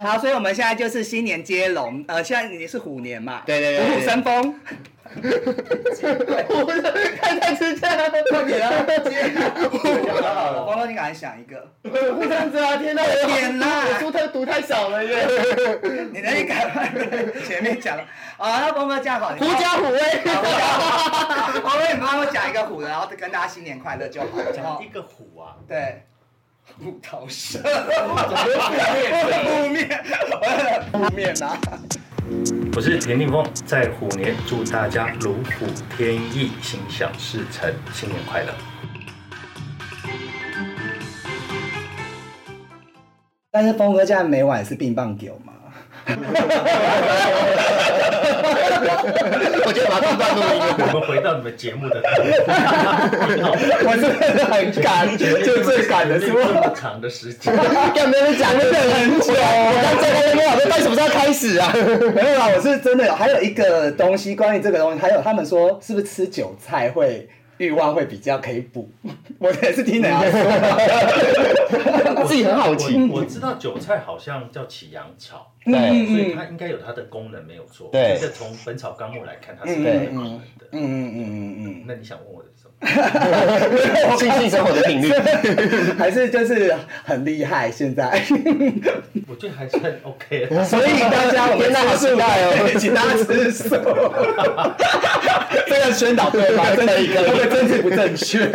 [0.00, 3.42] 好，所以我们现在就是新年接龙，呃，现在你是虎年嘛？
[3.44, 4.60] 对对对虎虎生风。
[6.50, 6.64] 我
[7.20, 8.86] 看太吃价了，快点啊！
[10.22, 11.68] 好，光哥，你赶快想一个。
[11.82, 12.76] 不这样子啊！
[12.76, 15.26] 天哪，我天哪我书太读太少了耶！
[16.12, 16.92] 你那你赶快
[17.44, 18.04] 前面讲了。
[18.36, 19.98] 啊，那光哥这样好，你狐假虎威。
[19.98, 20.62] 好狐假
[21.54, 24.28] 虎光哥，你帮我讲一个虎的，然后跟大家新年快乐就好。
[24.54, 26.04] 然后一个虎啊，对。
[26.76, 29.88] 虎头蛇，虎面，
[30.92, 31.56] 虎面呐。
[32.76, 38.52] 我是田定峰，在虎年祝大家如虎添翼，心想事成，新年快乐。
[43.50, 45.52] 但是峰哥现在每晚是冰棒酒吗？
[49.64, 50.74] 我觉得把它断录音了。
[50.78, 52.00] 我们回到你们节目的，
[53.84, 54.02] 我真
[54.36, 57.54] 的很赶，就最赶的是这么长的时间，
[57.94, 59.34] 干没人讲，真的很久。
[59.34, 61.70] 我刚在那边，我说到底什么时候开始啊？
[62.14, 63.12] 没有啊，我是真的有。
[63.14, 68.90] 还有一个东西，关于这个东西，还有他们说是不是吃韭菜会欲望会比较可以补？
[69.38, 72.24] 我也是听人家说。
[72.26, 72.96] 自己很好奇。
[73.10, 77.88] 我我知道韭菜好像叫起阳草，对所以它应该有它的功能，没有错。
[77.92, 80.66] 对这个从《本草纲目》来看，它是没有它的功能的。
[80.72, 82.44] 嗯嗯嗯嗯嗯那你想问我？
[84.18, 85.10] 性性生活的频率。
[85.12, 87.70] 嗯， 还是就是很厉害。
[87.70, 88.22] 现在，
[89.26, 90.64] 我觉得还算 OK 的。
[90.64, 93.68] 所以大家我们天哪好吃素期待哦对请大家吃素。
[95.66, 96.64] 这个宣导对吗？
[96.76, 98.46] 真的一个，会不会政治不正确？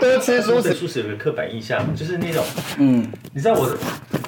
[0.00, 0.62] 多吃蔬食。
[0.62, 2.44] 对素食有个刻板印象，就是那种，
[2.78, 3.68] 嗯，你知道我，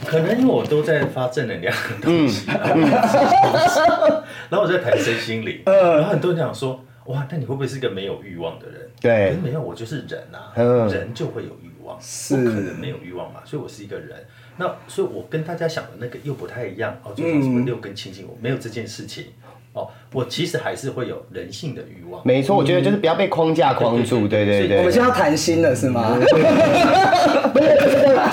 [0.04, 8.88] 可能因为我都在发正能量的东西，然后然后我在谈身心灵，然后很多人讲说，哇，那你会不会是一个没有欲望的人？
[9.00, 9.30] 对。
[9.30, 10.88] 可是没有，我就是人啊，嗯。
[10.88, 12.36] 人就会有欲望，是。
[12.36, 14.24] 不可能没有欲望嘛，所以我是一个人。
[14.58, 19.26] 那所以，我跟大家想的那个又不太一样哦，就像什么六根清净，我没有这件事情
[19.74, 22.20] 哦，我其实还是会有人性的欲望。
[22.24, 24.28] 没错，我觉得就是不要被框架框住。
[24.28, 24.78] 对对对。
[24.78, 26.18] 我们现在要谈心了是吗？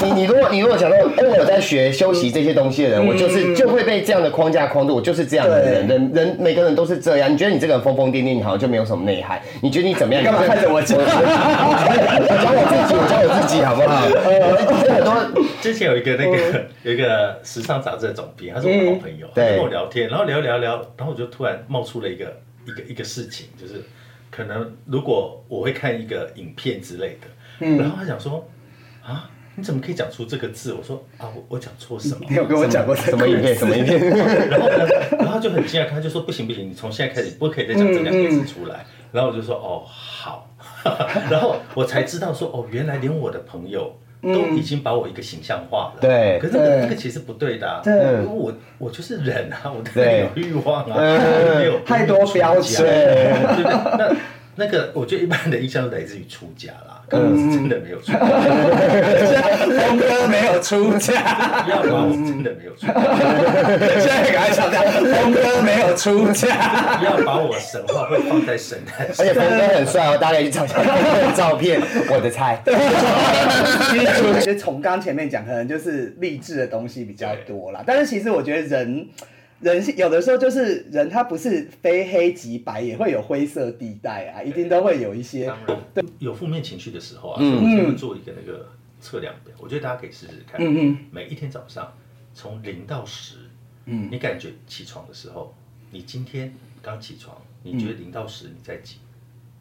[0.02, 7.32] 你你如果你如果想到，哎，我有在学修习这些东西的人，我嗯就是就会被这样的框架框住，我就是这样的人，人人每个人都是这样。
[7.32, 9.42] 你觉得你这个人疯疯癫癫，你好像就没有什么内涵。
[9.62, 10.24] 你觉得你怎么样？
[10.24, 11.16] 干嘛看着我讲我讲
[12.54, 14.04] 我自己，我讲我自己好不好？
[14.26, 14.30] 我
[14.94, 23.82] 很多之前有一个那个有一个时尚杂志的总编，他是我的好朋友，对跟我聊天，然后聊聊聊，然后我就突然冒出了一个一个一个事情，就是
[24.30, 28.48] 可能如果我会看一个影片之类的，然后他讲说
[29.04, 29.30] 啊。
[29.56, 30.74] 你怎么可以讲出这个字？
[30.74, 32.26] 我说啊，我我讲错什么？
[32.30, 33.54] 你有跟我讲过什么影片？
[33.54, 34.00] 什么影片？
[34.48, 34.88] 然后呢，
[35.20, 38.86] 然后就很惊讶，他就说不行不行，你从现在开始不可以再讲这两个字出来。
[39.12, 40.50] 然后我就说哦好，
[41.30, 46.02] 然后我才知道说哦，原来连我的朋友都已经把我一个形象化了。
[46.02, 46.82] 对可是那个对。
[46.82, 47.94] 那个其实不对的、啊，对。
[47.94, 52.84] 因为我我就是人啊，我当然对有欲望啊，有太多标签。
[52.86, 53.34] 对，
[53.98, 54.16] 那
[54.56, 58.20] 那个我觉得一般的印象都来自于出家啦，可能是真的没有出家，
[59.66, 62.94] 峰哥没有出家，不要把我真的没有出家。
[64.00, 66.48] 现在赶快强调，峰哥没有出家。
[67.00, 69.40] 不要把我神话会放在神坛上而且。
[69.40, 71.82] 峰哥很帅哦，大家可以去找一下他的照片。
[72.10, 72.62] 我的菜。
[73.90, 77.82] 其实从刚前面讲，可能就是励志的东西比较多啦。
[77.86, 79.08] 但是其实我觉得人，
[79.62, 85.46] 人性有的时候就是人，他不是非黑即白，也会有灰色地带啊，一定都会有一些。
[85.48, 88.70] 当然，有负面情绪的时候啊，所以我就会做一个那个
[89.02, 90.62] 测量表，我觉得大家可以试试看。
[90.62, 91.94] 嗯嗯每一天早上
[92.34, 93.36] 从零到十，
[93.86, 95.54] 嗯你感觉起床的时候，
[95.92, 98.96] 你今天刚起床，你觉得零到十你在几？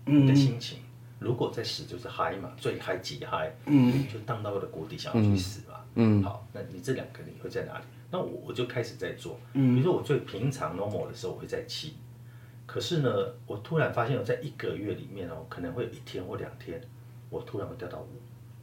[0.04, 0.78] 你的嗯心情，
[1.19, 5.75] 如果在十就是嗨嘛，最嗨极嗨，嗯你就荡到我的谷底，想要去死嘛。
[5.97, 7.84] 嗯好，那你这两个你会在哪里？
[8.10, 11.94] 那我我就开始在做，嗯比如说我最平常 normal 的时候，我会在七，
[12.64, 13.10] 可是呢，
[13.46, 16.80] 我突然发现我在一个月里面哦，可能会有一天或两天，
[17.28, 18.08] 我突然会掉到五，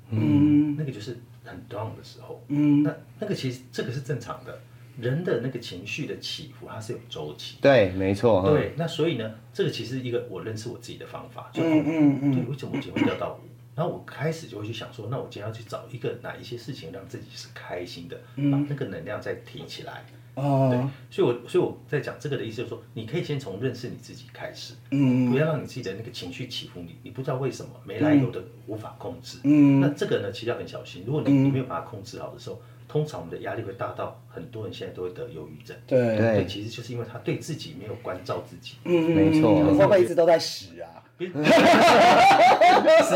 [0.09, 2.44] 嗯那个就是很 down 的时候。
[2.47, 4.59] 嗯那那个其实这个是正常的，
[5.00, 7.58] 人的那个情绪的起伏，它是有周期。
[7.61, 8.41] 对，没错。
[8.47, 13.40] 嗯对，那所以呢，这个其实一个我认识我自己的方法，就嗯嗯嗯对，为什么我今天会掉到五？
[13.75, 18.17] 然后我开始就会去想说，那我今天要去找一个哪一些事情让自己是开心的，
[18.49, 20.05] 把那个能量再提起来。
[20.35, 29.37] 对哦，所以我所以我在讲这个的意思就是说，你可以先从认识你自己开始，嗯不要让你自己的那个情绪起伏，你你不知道为什么没来由的无法控制。
[29.43, 31.03] 嗯那这个呢，其实要很小心。
[31.05, 35.75] 如果你你没有把它控制好的时候，通常我们的压力会大到很多人现在都会得忧郁症。
[35.87, 38.75] 对对对，其实就是因为他对自己没有关照自己。
[38.83, 41.01] 嗯没错会不会一直都在使啊？
[41.17, 41.29] 十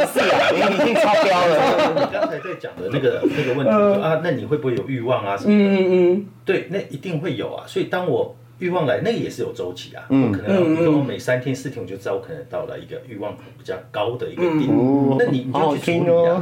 [0.06, 1.54] 四啊，你已经超标了。
[1.96, 5.56] 你刚才在讲的那个那个问题，说啊，那你会不会有欲望啊什么的？
[5.66, 7.66] 嗯嗯对，那一定会有啊。
[7.68, 10.04] 所以当我欲望来，那个也是有周期啊。
[10.10, 14.70] 嗯我可能要，嗯比如说我每三天四天，我就知道我可能到了一个欲望比较高的一个点。
[14.70, 16.42] 哦那你你就去处听理啊，哦。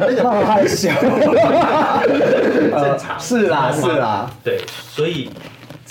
[0.08, 0.88] 那个好害羞。
[2.72, 3.16] 正常。
[3.20, 4.30] 是啦是啦。
[4.42, 5.28] 对，所以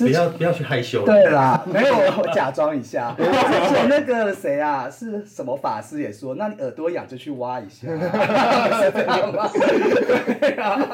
[0.06, 1.06] 不要不要去害羞。
[1.06, 3.14] 对啦，没有，我假装一下。
[3.18, 7.88] 之前那个谁啊，是什么法师也说，那你耳朵痒就去挖一下。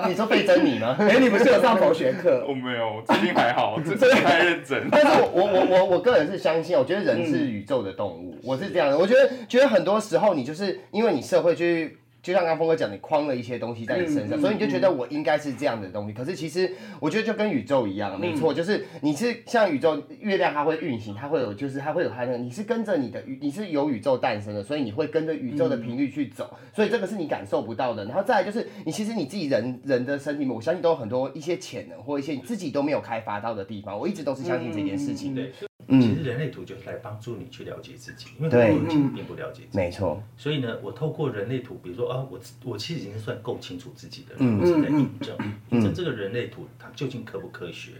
[0.08, 0.96] 你说费珍妮吗？
[1.00, 2.46] 哎，你不是有上佛学课？
[2.48, 4.88] 我没有，最近还好， 最近太认真。
[4.92, 8.98] 但是我我我我我个人是相信，我觉得人是宇宙的动物，我是这样的。
[8.98, 11.98] 我觉得觉得很多时候你就是因为你社会去。
[12.26, 16.14] 就像刚刚峰哥讲，你框了一些东西在你身上，所以你就觉得我应该是这样的东西。
[16.14, 28.04] 可是其实我觉得就跟宇宙一样，没错，就是你是像宇宙月亮，它会运行，它会有就是它会有它那个，你是跟着你的宇，你是由宇宙诞生的，所以你会跟着宇宙的频率去走，所以这个是你感受不到的。
[28.06, 33.96] 然后再来就是你其实你自己人人的身体里面，我相信都有很多一些潜能或一些你自己都没有开发到的地方。
[33.96, 35.36] 我一直都是相信这件事情。
[35.36, 36.02] 对，所以嗯。
[36.02, 39.78] 其实人类图就是来帮助你去了解自己，因为很多人其实并不了解自己。
[39.78, 44.58] 没错，所以呢，我透过人类图，比如说啊，我我其实已经算够清楚自己的嗯。
[44.58, 45.38] 人，我是在印证
[45.72, 47.92] 印证这个人类图它究竟科不科学。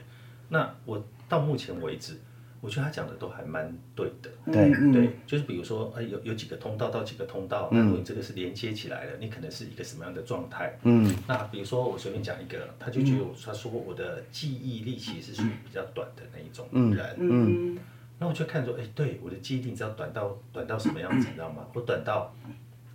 [0.50, 2.20] 那我到目前为止，
[2.66, 4.32] 我觉得他讲的都还蛮对的。
[4.52, 10.76] 对对，就是比如说，哎，有有几个通道到几个通道，那如果你这个是连接起来了，你可能是一个什么样的状态？
[10.82, 17.78] 嗯，那比如说我随便讲一个，他就觉得我他说我的记忆力其实是属于比较短的那一种人，嗯。
[18.18, 21.68] 那我就看说，哎，对，我的记忆力你知道短到短到什么样子，你知道吗？
[21.74, 22.34] 我短到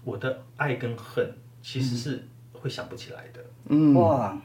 [0.03, 1.31] 我的爱跟恨
[1.63, 3.45] 其实是会想不起来的。
[3.67, 4.41] 嗯，哇，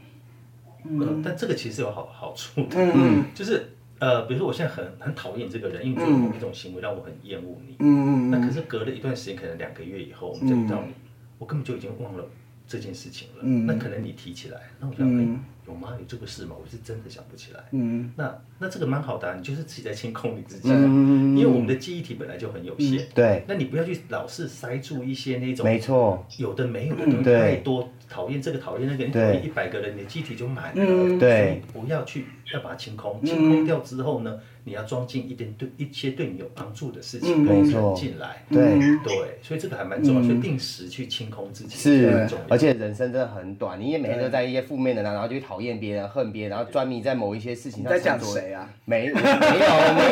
[0.84, 3.24] 嗯，但这个其实有好好处的，嗯。
[3.34, 3.70] 就是
[4.06, 7.76] 呃，比如说我现在很很讨厌这个人，因为你做某一种行为让我很厌恶你。
[7.80, 10.94] 嗯那可是隔了一段时间，可能两个月以后，我们再遇到你，
[11.40, 12.24] 我根本就已经忘了
[12.68, 13.40] 这件事情了。
[13.42, 15.26] 嗯那可能你提起来，那我想，哎、
[15.68, 15.90] 有吗？
[16.00, 16.56] 有这个事吗？
[16.60, 17.60] 我是真的想不起来。
[17.72, 18.12] 嗯。
[18.16, 23.06] 那那这个蛮好的、啊，你就是自己在清空你自己、嗯因为我们的记忆体本来就很有限。
[23.14, 30.74] 对，那你不要去老是塞住一些那种没错，有的没有的东西，太多讨厌这个讨厌那个，你讨对厌一百个人，你的记忆体就满了。
[30.78, 37.82] 嗯对所以不要去要把它清空，清空掉之后呢，你要装进一点对一些对你有帮助的事情没错。
[37.82, 38.44] 人进来。
[38.50, 42.46] 对，对，所以这个还蛮重要，所以定时去清空自己是很重要。
[42.50, 47.94] 而且人生真的很短，你也每天都在一些负面的，然后就去讨厌别人、恨别人，然后专迷在某一些事情上。
[47.94, 48.20] 你在讲？
[48.20, 48.68] 谁啊？
[48.86, 49.22] 没 没有没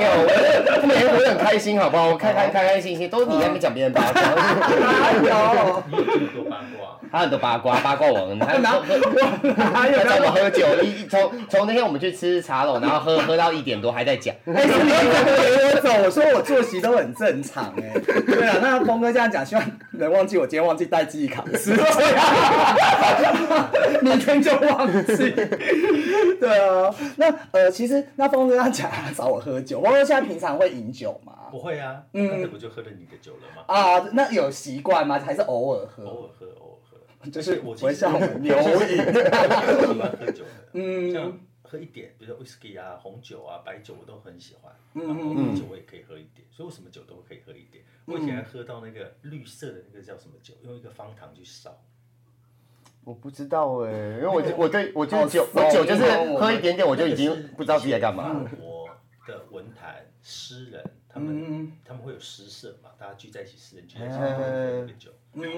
[0.04, 0.10] 有，
[0.82, 2.10] 我每天活得很开心，好不好？
[2.10, 5.84] 我开开开开心心，都是你在那边讲别人八卦， 哪有？
[5.90, 6.83] 你有这么多八卦，
[7.14, 8.72] 他很多八卦八卦王，他 哪
[9.46, 17.94] 哪有他找我喝酒，一一从从那天我们去吃茶楼，然后喝喝到一点多还在讲， 哎，是你陪我走，我说我作息都很正常哎。
[18.26, 22.26] 对啊，那峰哥这样讲，希望能忘记我今天忘记带记忆卡，是这样，
[24.02, 25.36] 明天就忘记。
[26.40, 31.34] 对啊，那呃，其实那峰哥刚讲他找我喝酒，峰哥现在平常会饮酒吗？
[31.52, 33.62] 不会啊，嗯那不就喝了你的酒了吗？
[33.68, 35.20] 啊，那有习惯吗？
[35.24, 35.84] 还是偶尔偶？
[35.84, 36.48] 尔喝，偶尔喝，
[37.32, 38.98] 就是我不会像我们牛牛饮。
[38.98, 44.72] 饮，喜欢喝酒的， 嗯像喝一点，比如说 whisky 啊、红酒啊、白酒，我都很喜欢。
[44.94, 47.84] 嗯然后红酒我也可以喝一点，所以我什么酒都可以喝一点。
[48.06, 51.76] 我以前还喝到那个绿色的那个叫什么酒，用一个方糖去烧。
[53.06, 56.04] 我不知道哎，因为我就我对我就是酒，我酒就是
[56.38, 58.46] 喝一点点我就已经不知道自己在干嘛以前。
[58.46, 58.83] 法国
[59.28, 64.44] 的文坛诗人，他们嗯他们会有诗社嘛，大家聚在一起，诗人聚在一起嗯喝
[64.82, 65.12] 那个酒，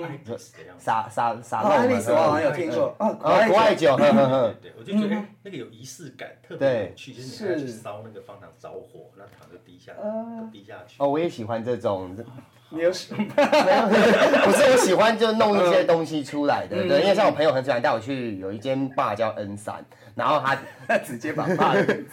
[0.03, 0.83] 爱丽丝的样子。
[0.85, 4.55] 傻傻傻爱丽丝我好像有听过，哦，啊，国外酒，呵呵呵。
[4.61, 7.73] 对，我就觉得哎，那个有仪式感，特别有趣，就是你还要去是。
[7.73, 10.95] 烧那个方糖着火，那糖就滴下嗯滴下去。
[10.99, 12.15] 哦，我也喜欢这种，
[12.69, 13.23] 你有什么？
[13.35, 19.83] 不是我喜欢就弄一些东西出来的，对，因为像我朋友很喜欢带我去有一间坝叫 N 三，
[20.15, 20.41] 然后
[20.87, 22.05] 他直接把坝的名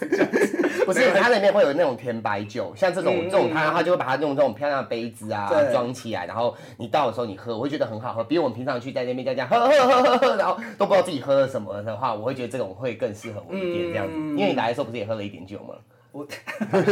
[0.84, 5.72] 不是它里面会有那种甜白酒，像这种这种它的话就会把它用这种漂亮的杯子啊对。
[5.72, 15.74] 装起来，然后你倒的时候你喝，我会觉得很好喝，比我们平常去在那边这样喝喝喝喝喝，然后都不知道自己喝了什么的话，我会觉得这种会更适合我一点这样子，因为你来的时候不是也喝了一点酒吗？
[16.12, 16.26] 我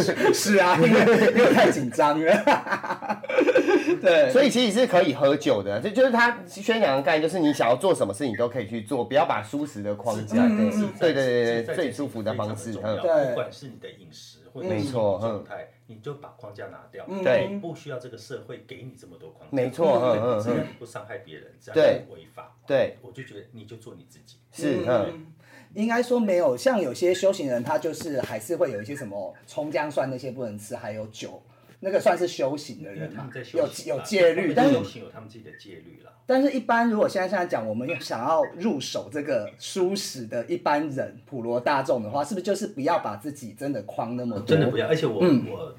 [0.01, 3.23] 是 是啊，因为因为太紧张了。
[4.01, 10.49] 对，所以其实是可以喝酒的，这就是他宣扬的概念，就是你想要做什么事你都可以去做，不要把舒适的框架。
[10.49, 12.73] 对自在对对对对，最舒服的方式。
[12.83, 12.97] 嗯，
[13.29, 17.05] 不管是你的饮食或者没是你的状态，你就把框架拿掉。
[17.23, 19.55] 对你不需要这个社会给你这么多框架。
[19.55, 24.37] 没错，嗯嗯嗯，只要你不伤害别人，只要对你不违法，对，我就觉得你就做你自己。
[24.53, 25.27] 是，嗯，
[25.75, 31.43] 应该说没有，像有些修行人，他就是还是会有一些什么葱姜蒜那些不能吃，还有酒，
[31.81, 36.11] 那个算是修行的人嘛有有戒律，但是修行有他们自己的戒律啦。
[36.27, 44.47] 但是，一般如果现在现在讲，我们想要入手这个舒适的一般人普罗大众的话，是不是就是不要把自己真的框那么多？
[44.47, 45.75] 真的不要，而且我、嗯我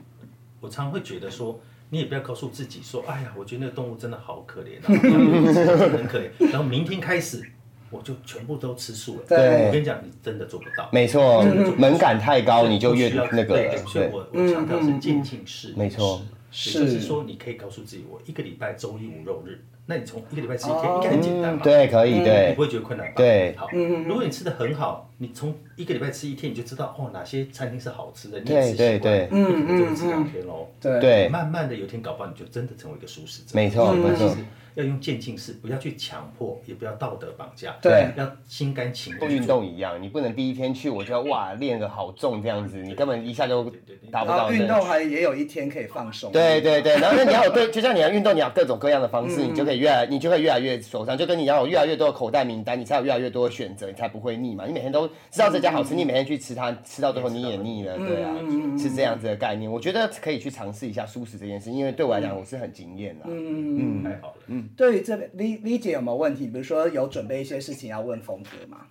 [0.59, 1.57] 我常会觉得说，
[1.89, 6.29] 你也不要告诉自己说，哎呀，我觉得那个动物真的好可怜 很可怜。
[6.51, 7.45] 然后明天开始
[7.91, 9.21] 我就全部都吃素了。
[9.27, 10.89] 对我跟你讲，你真的做不到。
[10.91, 11.43] 没错，
[11.77, 16.21] 门槛太高，你就越那个了对对，所以，我我强调是渐进式，没错
[16.53, 21.63] 也就是说，你可以告诉自己，我一个礼拜周一无肉日，那你从一个礼拜吃一天，哦应该很简单吧？
[21.63, 23.13] 对，可以，你不，会觉得困难吧？
[23.15, 23.69] 对好，
[24.05, 30.67] 如果你吃的很好，你从一个礼拜吃一天，你就知道哦哪些餐厅是好吃的，你也吃习对对惯，对你可能就会吃两天喽。
[30.81, 33.51] 对对慢慢的有一天搞不好你就真的成为一个素食者。
[33.53, 34.35] 没错没错
[34.75, 39.57] 要用渐进式，不要去强迫，也不要道德绑架，对要心甘情愿运愿去做。
[39.57, 43.63] 动一样，你不能第一天去我就要哇练得好重这样子，你根本一下就
[44.11, 46.31] 达不然后运到那个动还也有一天可以放松。
[46.31, 54.65] 对对对， 然后那你要有对，就像你要运动，你要各种各样的方式，嗯你就可以越来，你就会越来越手上，就跟你要有越来越多的口袋名单，你才有越来越多的选择，你才不会腻嘛。
[54.65, 58.33] 你每天都知道这家好吃，你每天去吃它，吃到最后你也腻了，对啊，
[58.77, 59.69] 是这样子的概念。
[59.69, 63.25] 我觉得可以去尝试一下素食这件事，因为对我来讲我是很惊艳的。
[63.27, 66.47] 嗯，太好了，嗯，对于这边李李姐有没有问题？
[66.47, 68.85] 比如说有准备一些事情要问峰哥吗？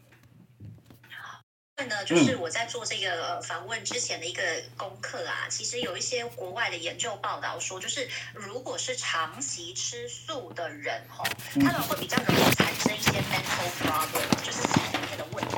[1.88, 4.42] 呢，就是我在做这个呃访问之前的一个
[4.76, 11.24] 功课啊，其实有一些国外的研究报道说，就是如果是长期吃素的人哈，
[11.54, 15.56] 他们会比较容易产生一些 mental problem，就是心理面的问题。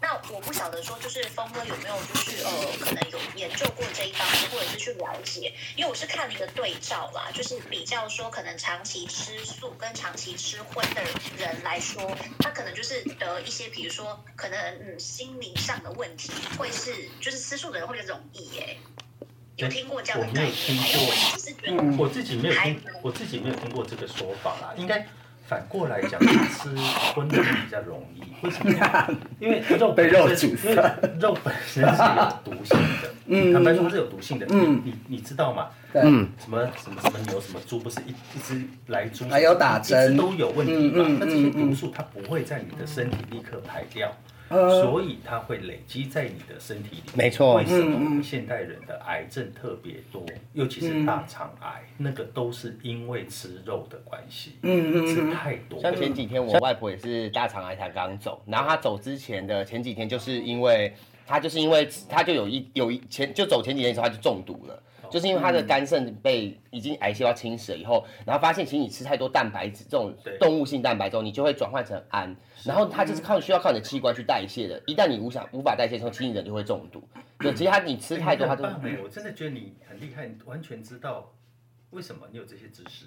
[0.00, 2.50] 那我不晓得说，就是峰哥有没有就是呃，
[2.80, 3.66] 可能有研究
[4.76, 11.02] 去了解，因为我是看了一个对照啦，就是比较说，可能长期吃素跟长期吃荤的
[11.38, 18.76] 人来说，他可能就是得一些，比如说可能嗯心灵上的问题，会是就是吃素的人会比较容易耶。
[19.56, 21.06] 有听过这样的概我没有听念吗？
[21.06, 24.74] 因为我过只是觉得，我自己没有听，我自己没有听过这个说法啦。
[24.76, 25.06] 应该
[25.54, 26.68] 反过来讲，吃
[27.14, 28.72] 荤的比较容易， 为什么？
[29.38, 34.46] 因为肉被肉阻本身因为肉本身是有毒性的，嗯坦白说它是有毒性的。
[34.50, 35.68] 嗯你你知道吗？
[35.92, 41.06] 嗯，什么什么什么牛什么猪，不是一一只来猪，还有打针一直都有问题嘛？
[41.20, 44.12] 那这些毒素它不会在你的身体立刻排掉。
[44.54, 47.02] 呃所以它会累积在你的身体里。
[47.14, 55.80] 没错为什么我们现代人的癌症特别多，尤其是大肠癌，那个都是因为吃肉的关系，吃嗯嗯嗯太多。
[55.80, 60.94] 像前几天我外婆也是大肠癌才刚走，然后她走之前的前几天，就是因为
[61.26, 64.82] 她就是因为她就有一有一前就走前几天的时候，她就中毒了。
[65.14, 74.82] 就是因为它的肝肾被已经癌细胞侵蚀了以后，然后发现其实你吃太多蛋白质这种对动物性蛋白之后，你就会转换成氨，然后它就是靠需要靠你的器官去代谢的。
[74.88, 77.00] 一旦你无想无法代谢的时候，其实你人就会中毒。
[77.38, 81.32] 对，其实它你吃太多，它就哎你很棒哎我真的觉得你很厉害，你完全知道
[81.90, 83.06] 为什么你有这些知识。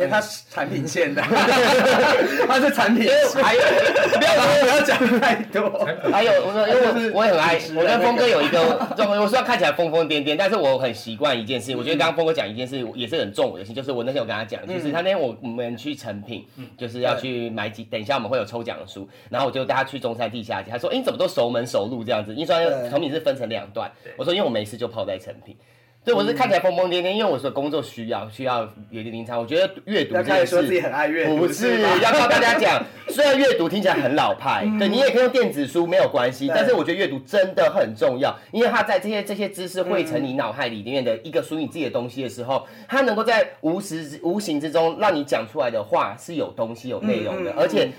[0.00, 1.20] 因为他是产品线的，
[2.48, 5.86] 他是产品线，还有不要不要讲太多。
[6.10, 8.58] 还有，我说因为我我也很爱，我跟峰哥有一个，
[8.96, 11.76] 就我虽然看起来疯疯癫癫，但是我很习惯一件事情。
[11.76, 16.46] 我觉得刚刚峰哥讲一件事，也是很重我的心，就是我那天有跟他讲，就是他那天我我们去成品，
[16.78, 22.34] 就是要去买几，等一下我们会有抽奖的书，然后我就带他去中山地下街，他说，哎，你怎么都熟门熟路这样子？
[22.34, 25.54] 因为成品是分成两段，我说因为我没事就泡在成品。
[26.02, 29.38] 对，我是看起来疯疯癫癫，因为我是工作需要，需要有点临场。
[29.38, 47.90] 我觉得阅读要这件事开始说自己很爱阅读，不是吗要告大家讲，虽然阅读听起来很老派，对你也可以用电子书没有关系，但是我觉得阅读真的很重要，因为它在这些这些知识汇成你脑海里面的一个属于你自己的东西的时候，它能够在无时无形之中让你讲出来的话是有东西有内容的，而且。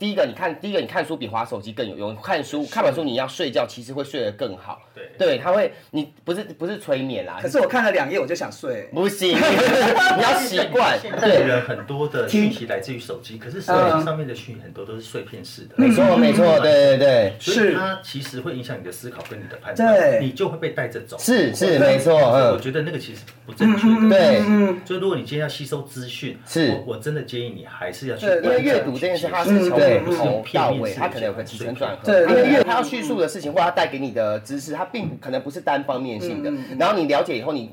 [0.00, 2.16] 第一个，你看，第一个你看书比划手机更有用。
[2.22, 4.80] 看书看完书，你要睡觉，其实会睡得更好。
[4.94, 8.88] 对对，他会，你不是不是催眠啦，可是我看了两页我就想睡。
[8.94, 10.98] 不行， 你要习惯。
[11.20, 15.74] 对人很多的讯息来自于手机，可是手机上面的讯息很多都是碎片式的。
[15.76, 17.32] 没错，没错，对对对。
[17.38, 21.18] 所以是它其实会影响你的思考跟你的判断，对你就会被带着走。
[21.18, 24.08] 是是没错，我嗯，觉得那个其实不正确的。
[24.08, 32.04] 对，嗯，就如果你今天要吸收资讯，是我我真的建议你还是要去因为阅读这件事，它是从对头到位，它可能有个起承转合。
[32.04, 36.52] 对因为阅它要叙述的事情，或它带给你的知识，它并不可能不是单方面性的。
[36.78, 37.70] 然后你了解以后，你。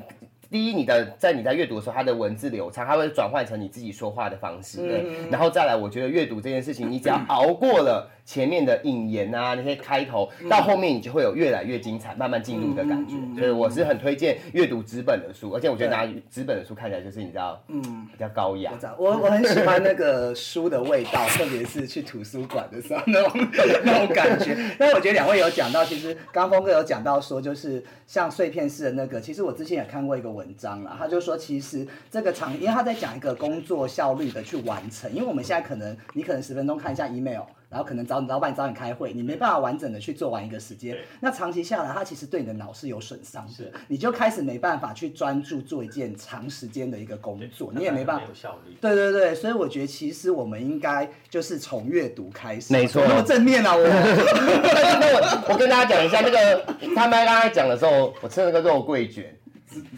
[0.49, 5.03] 第一，你的在你在阅读的时候，它的文字流畅，它会转换成你自己说话的方式，对。
[5.29, 13.15] 然后再来，我觉得阅读这件事情，你只要熬过了前面的引言啊那些开头，到后面你就会有越来越精彩，慢慢进入的感觉。
[13.39, 17.81] 所以我是很推荐阅读纸本的书，而且我觉得拿纸本的书看起来就是你知道，嗯，
[18.11, 23.47] 比较高雅我我我很喜欢那个书的味道， 特别是去图书馆的时候那种
[23.85, 24.57] 那种感觉。
[24.77, 37.43] 但我觉得两位有讲到，其实刚刚峰哥有讲到说，就是像碎片式的那个，其实我之前也看过一个文章啦，他就说其实这个场，因为他在讲一个工作效率的去完成，因为我们现在可能你可能十分钟看一下 email。
[37.69, 48.75] 然后可能找你老板找你开会，你没办法完整的去做完一个时间，那长期下来，它其实对你的脑是有损伤的，你就开始没办法去专注做一件长时间的一个工作，你也没办法有效率。
[48.79, 53.89] 对对对，所以我觉得其实我们应该就是从阅读开始，没错那么正面啊，我那
[55.15, 56.63] 我我跟大家讲一下，那个
[56.95, 59.35] 他们刚才讲的时候，我吃了那个肉桂卷，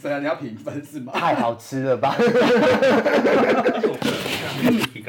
[0.01, 1.13] 怎样你要评分是吗？
[1.13, 2.15] 太好吃了吧？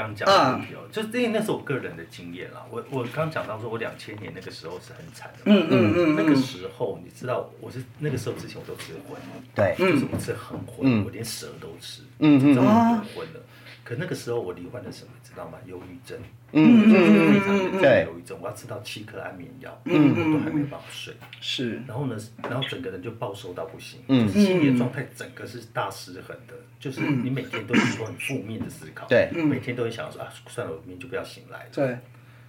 [0.08, 2.64] 你刚刚讲的问题哦，就是因为那是我个人的经验啦。
[2.70, 9.20] 我我刚讲到说，我两千年那个时候是很惨的嘛，嗯嗯嗯那个时候你知道，我是那个时候之前我都吃荤，
[9.54, 9.74] 对。
[9.76, 11.04] 就是我吃很荤，嗯。
[11.04, 13.40] 我连蛇都吃，嗯嗯知道我很荤了。
[13.84, 15.58] 可那个时候我罹患了什么，知道吗？
[15.66, 16.18] 忧郁症，
[16.52, 21.14] 嗯嗯非常严重对的忧郁症，我要吃到七颗安眠药，嗯我都还没有办法睡。
[21.40, 31.70] 是，然后呢，然后整个人就暴瘦到不行，嗯心理的状态整个是大失衡的，就是你每天都是说很负面的思考，对每天都会想说啊，算了，我明天就不要醒来了。
[31.72, 31.98] 对，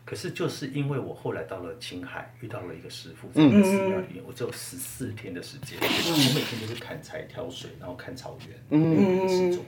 [0.03, 9.63] 可是就是因为我后来到了青海，遇到了一个师傅，在一个寺庙里面，我只有十四天的时间，我每天都是砍柴、挑水，然后看草原，嗯，失踪。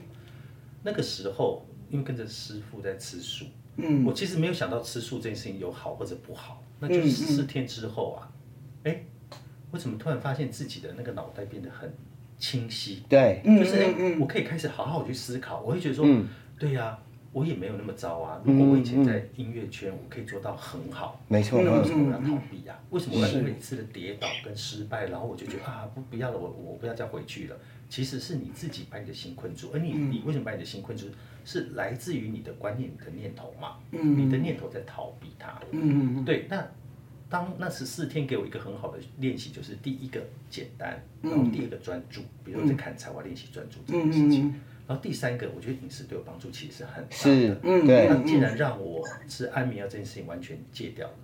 [0.82, 8.28] 那个时候，因为跟着师傅在吃素，嗯，我其实没有想到吃素这件事情有好或者不好，那就是十四天之后啊，
[8.84, 9.04] 哎、
[9.70, 11.92] 我怎么突然发现自己的那个脑袋变得很
[12.38, 13.02] 清晰？
[13.08, 16.06] 对，就是哎、我可以开始好好去思考，我会觉得说，
[16.58, 16.98] 对呀、
[17.34, 18.40] 我也没有那么糟啊。
[18.44, 22.80] 如果我以前在音乐圈，我可以做到很好，没错那为什么我要逃避啊？
[22.90, 27.56] 为什么我要每次的跌倒跟失败，然后我就觉得啊，不不要了，我我不要再回去了。
[27.90, 31.06] 其实是你自己把你的心困住，而你你为什么把你的心困住？
[31.44, 33.76] 是来自于你的观念、你的念头嘛？
[33.90, 35.60] 你的念头在逃避它。
[36.24, 36.66] 对，那
[37.28, 44.54] 当那十四天给我一个很好的练习，就是第一个简单，然后第二个专注，比如说在看才华练习专注这件事情。
[44.86, 47.60] 然后第三个，我觉得饮食对我帮助其实是很大的。
[47.62, 51.14] 嗯。，对那，既然让我吃安眠药这件事情完全戒掉了，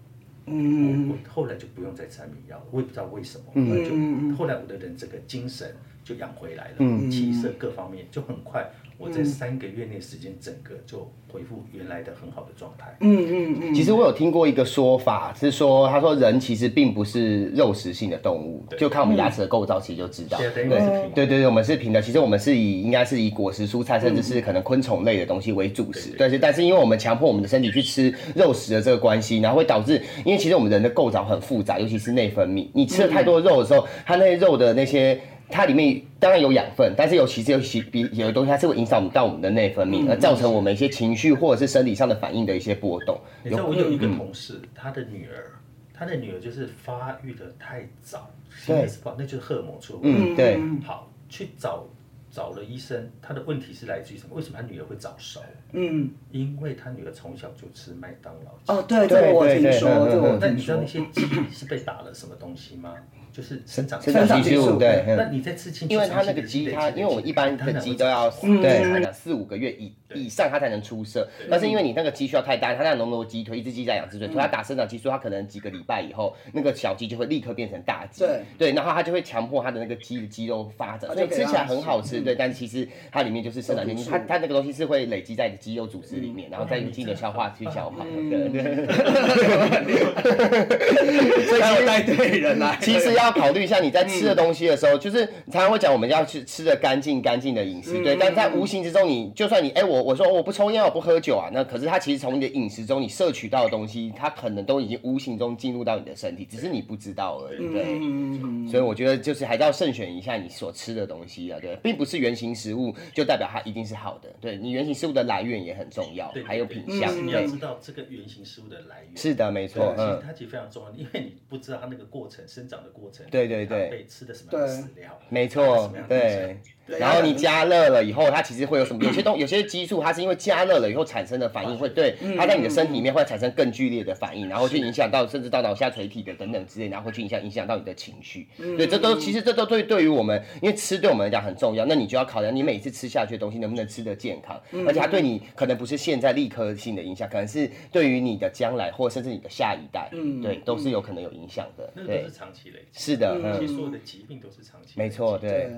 [0.47, 5.69] 嗯我我后来就不用再吃安眠药了，我也不知道为什么，后来就后来我的人整个精神
[6.05, 12.97] 就养回来了，嗯气色各方面就很快，我在三个月内时间整个就恢复原来的很好的状态。
[13.01, 20.39] 嗯嗯嗯其实我有听过一个说法，是说他说人其实并不是肉食性的动物，就看我们牙齿的构造其实就知道。
[20.39, 22.03] 现在等于是平对对对，我们是平的。
[22.03, 26.11] 其实我们是以应该是以果实、蔬菜，甚至是可能昆虫类的东西为主食。
[26.17, 32.69] 对，是但是因为我们强迫我们的身体去吃肉食的这个关系，然后会导致，因为其实我们人的构造很复杂，尤其是内分泌。
[32.73, 35.21] 你吃了太多肉的时候，它那些肉的那些。
[35.51, 43.19] 它里面当然有养分，但是有其实有其比有的东西它是会影响到我们的内分泌，而造成我们一些情绪或者是生理上的反应的一些波动。
[43.43, 45.51] 你知道我有一个同事，他的女儿，
[45.93, 50.33] 他的女儿就是发育的太早，心理是不好，那就是荷尔蒙出了问题。
[50.33, 51.87] 嗯，对，好，去找
[52.31, 54.37] 找了医生，他的问题是来自于什么？
[54.37, 55.41] 为什么他女儿会早熟？
[55.73, 58.75] 嗯，因为他女儿从小就吃麦当劳。
[58.75, 62.95] 哦，对，对我听说，对我听那你知道那，些鸡是被打了什么东西吗？
[63.33, 64.79] 就是生长生长激素。
[64.79, 65.17] 对，嗯。
[65.17, 78.41] 那你在吃进去，因为它那个鸡，它因为我们一般的鸡都要对四五个月以以上它才能出色，但是因为你那个鸡需要太大，它那浓浓鸡腿，一只鸡在养只腿，所以它打生长激素，它可能几个礼拜以后，那个小鸡就会立刻变成大鸡，对。
[78.59, 88.87] 对，然后它就会强迫它的那个鸡的肌肉发展，所以吃起来很好吃，对，但其实它里面就是生长激素，它它那个东西是会累积在你的肌肉组织里面，然后再用进你的消化去消化，对对。
[91.47, 98.17] 所以要带 对人来，其实要考虑一下你在吃的东西的时候，就是常常会讲我们要去吃的干净干净的饮食，对。
[98.17, 108.71] 但在无形之中，你就算你哎、我我说我不抽烟，我不喝酒啊，那可是它其实从你的饮食中你摄取到的东西，它可能都已经无形中进入到你的身体，只是你不知道而已，对。
[108.71, 119.17] 所以我觉得就是还是要慎选一下你所吃的东西啊，对，并不是原型食物就代表它一定是好的，对你原型食物的来源也很重要对，还有品相，你要，知道这个原型食物的来源。
[119.17, 126.61] 是的，没错，嗯，它其实非常重要，因为你不知道它那个过程生长的过过程，对对对被吃的什么样的饲料，没错对层。
[126.99, 129.05] 然后你加热了以后，它其实会有什么？
[129.05, 138.47] 有些东有些激素，它是因为加热了以后产生的反应，会对它在你的身体里面会产生更剧烈的反应，然后去影响到甚至到脑下垂体的等等之类，然后会去影响影响到你的情绪。
[138.57, 150.11] 对，这都其实这都对对于我们，因为吃对我们来讲很重要，那你就要考量你每次吃下去的东西能不能吃得健康，而且它对你可能不是现在立刻性的影响，可能是对于你的将来或甚至你的下一代，
[150.43, 151.91] 对，都是有可能有影响的。
[151.95, 153.01] 对那个都是，长期累积。
[153.01, 154.95] 是的，嗯，其实所有的疾病都是长期。
[154.95, 155.71] 没错，对。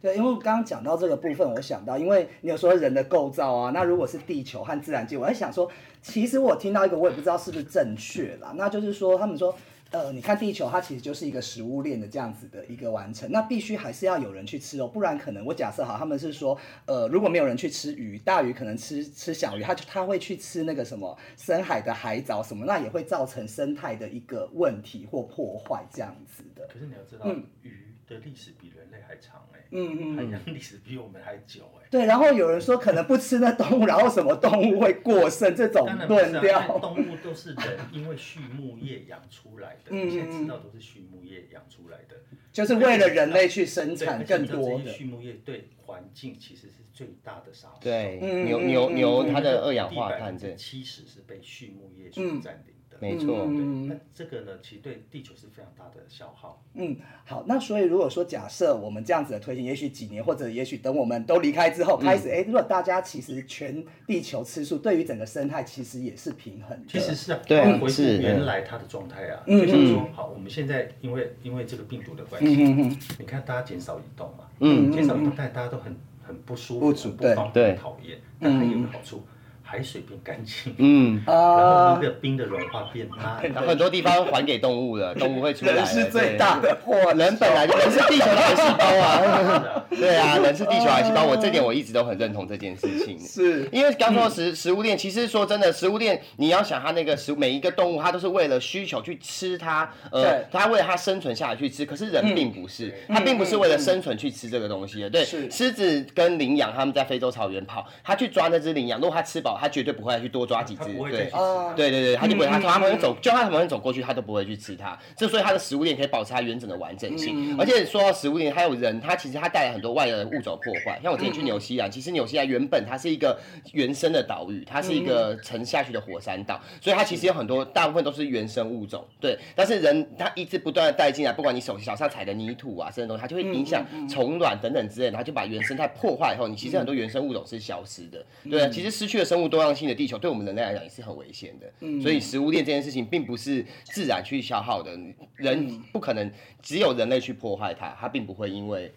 [0.00, 9.54] 对对，因为刚刚讲到这个部分，我想到，因为你有说人的构造啊，那如果是地球和自然界，我在想说，其实我听到一个，我也不知道是不是正确啦，那就是说，他们说，
[9.90, 26.66] 呃，你看地球它其实就是一个食物链的这样子的一个完成，那必须还是要有人去吃哦，不然可能我假设好，他们是说，呃，如果没有人去吃鱼，大鱼可能吃吃小鱼，它就它会去吃那个什么深海的海藻什么，那也会造成生态的一个问题或破坏这样子的。
[26.72, 27.26] 可是你要知道，
[27.62, 36.78] 鱼的历史比人类还长哎、嗯嗯 海洋历史比我们还久哎、对，然后有人说可能不吃那动物，然后什么动物会过剩，这种当然不是啊因为论调。
[36.80, 42.16] 动物都是人因为畜牧业养出来的，嗯你现在知道都是畜牧业养出来的，
[42.52, 44.92] 就是为了人类去生产更多的。
[44.92, 47.78] 畜牧业对环境其实是最大的杀手。
[47.80, 52.79] 对，牛牛嗯牛嗯它的二氧化碳，这，七十是被畜牧业所占领的。
[53.00, 53.46] 没错，
[53.88, 56.62] 那这个呢，其实对地球是非常大的消耗。
[56.74, 66.84] 嗯，好，那所以如果说假设我们这样子的推进，也许几年或者也许等我们都离开之后，开始哎、诶如果大家其实全地球吃素，对于整个生态其实也是平衡的。
[66.86, 69.42] 其实是啊，对恢复是原来它的状态啊。
[69.46, 78.18] 嗯就像说，好，我们现在因为因为这个病毒的关系，嗯你看大家减少移动嘛，嗯减少移动，但大家都很很不舒服、不舒很不方对便、讨厌。
[78.38, 79.22] 但它有个好处，
[79.70, 83.40] 海水变干净，嗯，然后啊那，个冰的融化变慢。
[83.54, 85.74] 然后 很多地方还给动物了， 动物会出来。
[85.74, 93.16] 人是最大的祸，人本来就人是地球的癌细胞啊， 对啊，人是地球癌细胞，我这点我一直都很认同这件事情。
[93.20, 101.86] 是因为刚说食食物链，其实说真的，食物链你要想它那个食物，每一个动物它都是为了需求去吃它，呃对，它为了它生存下来去吃。
[101.86, 105.08] 可是人并不是，它并不是为了生存去吃这个东西的。
[105.08, 111.30] 对，是狮子跟羚羊他们在非洲草原跑，它去抓那只羚羊，如果它吃饱，它绝对不会去多抓几只对。
[111.76, 114.98] 对对对，他就不会，他嗯从他们走，就他从旁边走过去，他都不会去吃它。
[115.16, 117.56] 这所以它的食物链可以保持它完整的完整嗯性。
[117.58, 120.98] 而且说到食物链，还有人，他其实他带来很多外来的物种破坏。
[121.02, 123.38] 像我之前去纽西兰，其实纽西兰原本它是一个
[123.72, 129.04] 原生的岛屿，它是一个沉下去的火山岛，所以它其实有很多大部分都是原生物种。
[129.20, 138.24] 对，但是人他一直不断的带进来，不管你手脚上踩的泥土啊，这些东西，它就会影响虫卵等等之类的，它就把原生态破坏以后，你其实很多原生物种是消失的。
[138.48, 142.00] 对啊，其实失去了生物多样性的地球，对我们人类来讲也是很危险的。
[142.00, 144.96] 所以食物链这件事情并不是自然去消耗的，
[145.36, 146.30] 人不可能
[146.62, 148.90] 只有人类去破坏它，它并不会因为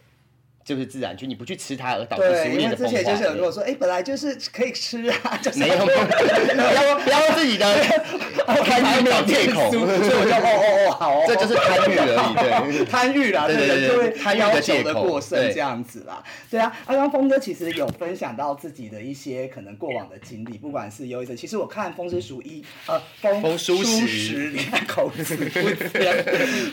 [0.64, 3.04] 就是自然去你不去吃它而导致食对，物的崩坏。
[3.04, 7.66] 前就是有人跟我说，哎，本来就是可以吃啊，就是没有，不 要不要自己的
[8.46, 12.78] 贪欲找借口，所以我就哦哦哦好哦，这就是贪欲而已。
[12.78, 16.24] 对， 贪欲啦，对对对贪欲的要求借口的过剩这样子啦。
[16.50, 25.76] 对啊，刚刚峰哥其实有分享到自己的一些可能过往的经历，不管是忧郁症，其实我看《风之书一》呃，风风书书十十，你看口齿不清，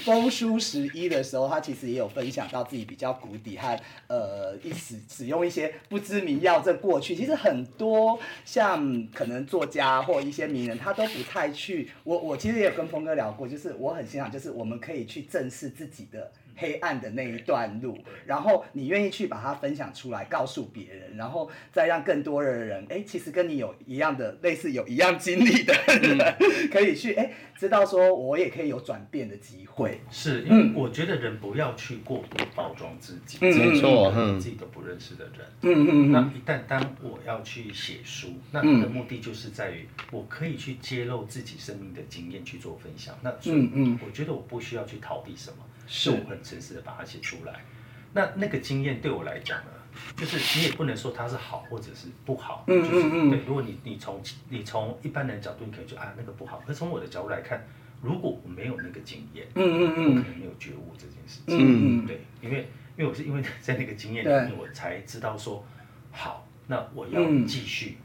[0.05, 11.90] 风书十一的时候，他其实也有分享到自己比较谷底和呃一使使用一些不知名药这过去，其实很多像可能作家或一些名人，他都不太去。
[12.05, 16.31] 我我其实也有跟峰哥聊过，就是我很欣赏，就是我们可以去正视自己的。
[16.56, 26.18] 黑暗的那一段路，然后你愿意去把它分享出来，告诉别人，然后再让更多的人，哎，其实跟你有一样的类似有一样经历的人，
[26.70, 30.00] 可以去哎知道说我也可以有转变的机会。
[30.10, 34.40] 是因为我觉得人不要去过度包装自己，嗯没错连嗯。
[34.40, 35.46] 自己都不认识的人。
[35.62, 36.12] 嗯嗯。
[36.12, 43.14] 那一旦当我要去写书，那我的目的就是在于我可以去揭露自己生命的经验去做分享。
[43.22, 43.98] 那所以嗯嗯。
[44.04, 45.56] 我觉得我不需要去逃避什么，
[45.90, 46.11] 是。
[46.11, 47.64] 我很诚实的把它写出来。
[48.12, 49.70] 那那个经验对我来讲呢，
[50.16, 50.38] 就是。
[50.59, 51.37] 你也不能说它是。
[51.37, 52.07] 好或者是。
[52.24, 53.07] 不好，嗯就是。
[53.07, 53.40] 嗯嗯对。
[53.46, 56.79] 如果你你从你从一般人角度，你可能觉得啊那个不好，可是。
[56.79, 57.66] 从我的角度来看，
[58.00, 61.59] 如果我没有那个经验，嗯嗯我可能没有觉悟这件事情。
[61.59, 63.24] 嗯嗯对，因为因为我是。
[63.24, 65.64] 因为在那个经验里面，我才知道说，
[66.11, 67.96] 好，那我要继续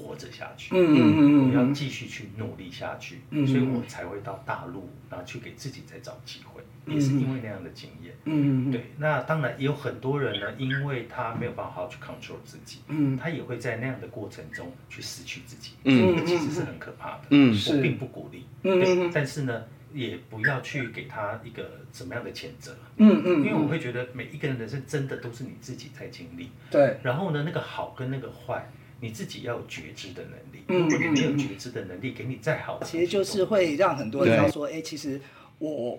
[0.00, 8.14] 活着下去，嗯嗯嗯嗯我要继续去努力下去，嗯所以我才会到大陆，然后去给自己再找机会，也是因为那样的经验。
[8.24, 13.16] 嗯嗯对，那当然也有很多人呢，因为他没有办法好好去 control 自己，嗯。
[13.16, 17.80] 他也会在那样的过程中去失去自己，嗯这个其实是很可怕的，嗯我是。
[17.82, 26.50] 并不鼓励，嗯嗯，但是呢，也不要去给他一个怎么样的谴责，嗯嗯，因为我会觉得每一个人的人生真的都是你自己在经历。
[26.70, 30.62] 对，然后呢，那个好跟那个坏，你自己要有觉知的能力。
[30.68, 35.20] 嗯如果你没有觉知的能力，给你再好的，其实就是会让很多人要说，哎、其实
[35.58, 35.98] 我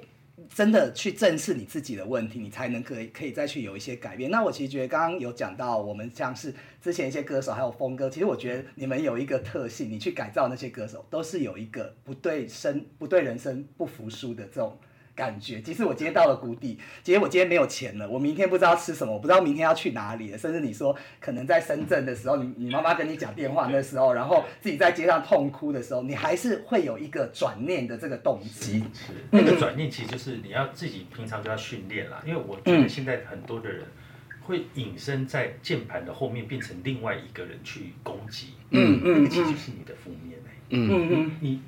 [0.55, 4.31] 真的去正视你自己的问题，你才能可以可以再去有一些改变。
[4.31, 14.77] 那我其实觉得刚刚有讲到，我们像是之前一些歌手还有峰哥，其实我觉得你们有一个特性，你去改造那些歌手，都是有一个不对生不对人生不服输的这种。
[15.15, 28.83] 感觉，即使我今天到了谷底，即使我今天没有钱了，我明天不知道吃什么，我不知道明天要去哪里了，甚至你说可能在深圳的时候，你你妈妈跟你讲电话那时候，然后自己在街上痛哭的时候，你还是会有一个转念的这个动机。
[28.93, 32.21] 是那个转念，其实就是你要自己平常就要训练啦。
[32.25, 33.83] 因为我觉得现在很多的人
[34.41, 41.61] 会隐身在键盘的后面，变成另外一个人去攻击，嗯嗯那个其实就是你的负面哎、嗯，嗯嗯你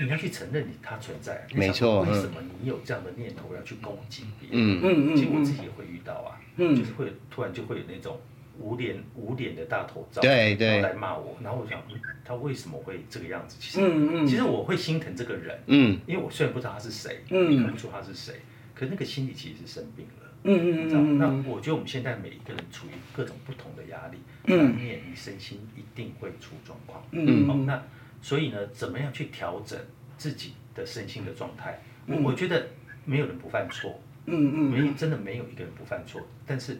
[0.00, 4.78] 你要去承认你它存在，你没错为什么你有这样的念头要去攻击别人？
[4.78, 4.80] 嗯。
[4.82, 8.18] 嗯嗯其实我自己也会遇到啊，嗯就是会突然就会有那种
[8.60, 10.66] 无脸无脸的大头照，对对。
[10.68, 13.56] 然后来骂我，然后我想，嗯，他为什么会这个样子？
[13.58, 14.26] 其实，嗯嗯。
[14.26, 17.52] 其实我会心疼这个人，嗯，因为我虽然不知道他是谁，嗯。
[17.52, 18.34] 也看不出他是谁，
[18.74, 20.24] 可是那个心里其实是生病了。
[20.44, 21.00] 嗯你知道？
[21.00, 21.08] 吗？
[21.10, 24.56] 嗯那我觉得我们现在每一个人处于各种不同的压力，嗯。
[24.56, 27.02] 难免你身心一定会出状况。
[27.10, 27.46] 嗯。
[27.46, 27.82] 好，那
[28.28, 29.78] 所以呢，怎么样去调整
[30.18, 31.80] 自己的身心的状态？
[32.06, 32.66] 我我觉得
[33.06, 36.78] 没有人不犯错，嗯嗯没真的没有一个人不犯错，但是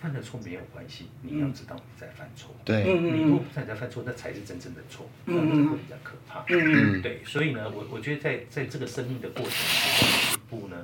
[0.00, 2.52] 犯了错没有关系，你要知道你在犯错。
[2.64, 6.44] 对，你如果不知道你在犯错，那才是真正的错，那嗯这会比较可怕。
[6.48, 10.10] 嗯对，所以呢，我我觉得在在这个生命的过程里面，
[10.50, 10.76] 每一步呢，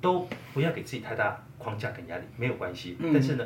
[0.00, 2.96] 都不要给自己太大框架跟压力，没有关系。
[3.00, 3.10] 嗯。
[3.12, 3.44] 但是呢，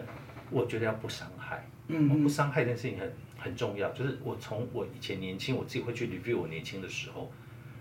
[0.50, 2.22] 我觉得要不伤害，嗯嗯。
[2.22, 3.10] 不伤害这件事情很
[3.44, 3.90] 很重要。
[3.90, 7.30] 就是我从我以前年轻，我自己会去 review 我年轻的时候，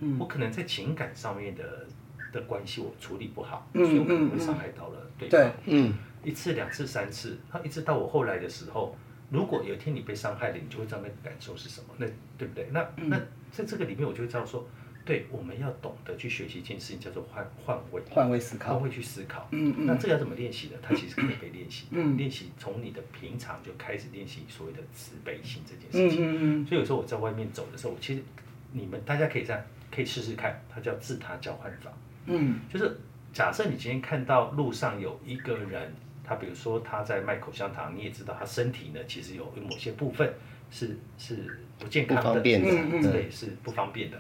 [0.02, 1.88] 嗯我可能在情感上面的
[2.34, 5.54] 的关系我处理不好，嗯所以我可能会伤害到了对对方。
[5.66, 8.96] 嗯，一次、两次、三次，然后一直到我后来的时候，
[9.30, 12.06] 如果有一天你被伤害了，你就会知道那个感受是什么，那
[12.38, 12.68] 对不对？
[12.72, 13.18] 那嗯那
[13.52, 14.68] 在这个里面，我就会知道说，
[15.06, 19.48] 对，我们要懂得去学习一件事情，叫做换换位，换位思考换位去思考。
[19.52, 20.74] 嗯嗯那这个要怎么练习呢？
[20.82, 21.88] 它其实可以被练习。
[21.92, 26.62] 嗯练习从你的平常就开始练习所谓的慈悲心这件嗯事情。
[26.62, 28.24] 嗯所以有时候我在外面走的时候，我其实
[28.72, 29.62] 你们大家可以这样，
[29.92, 31.92] 可以试试看，它叫自他交换法。
[32.26, 32.98] 嗯就是
[33.34, 40.34] 假设你今天看到路上有一个人，他比如说他在卖口香糖，你也知道他身体呢其实有某些部分
[40.72, 44.18] 是是不健康的，不方便的是嗯嗯之类是不方便的，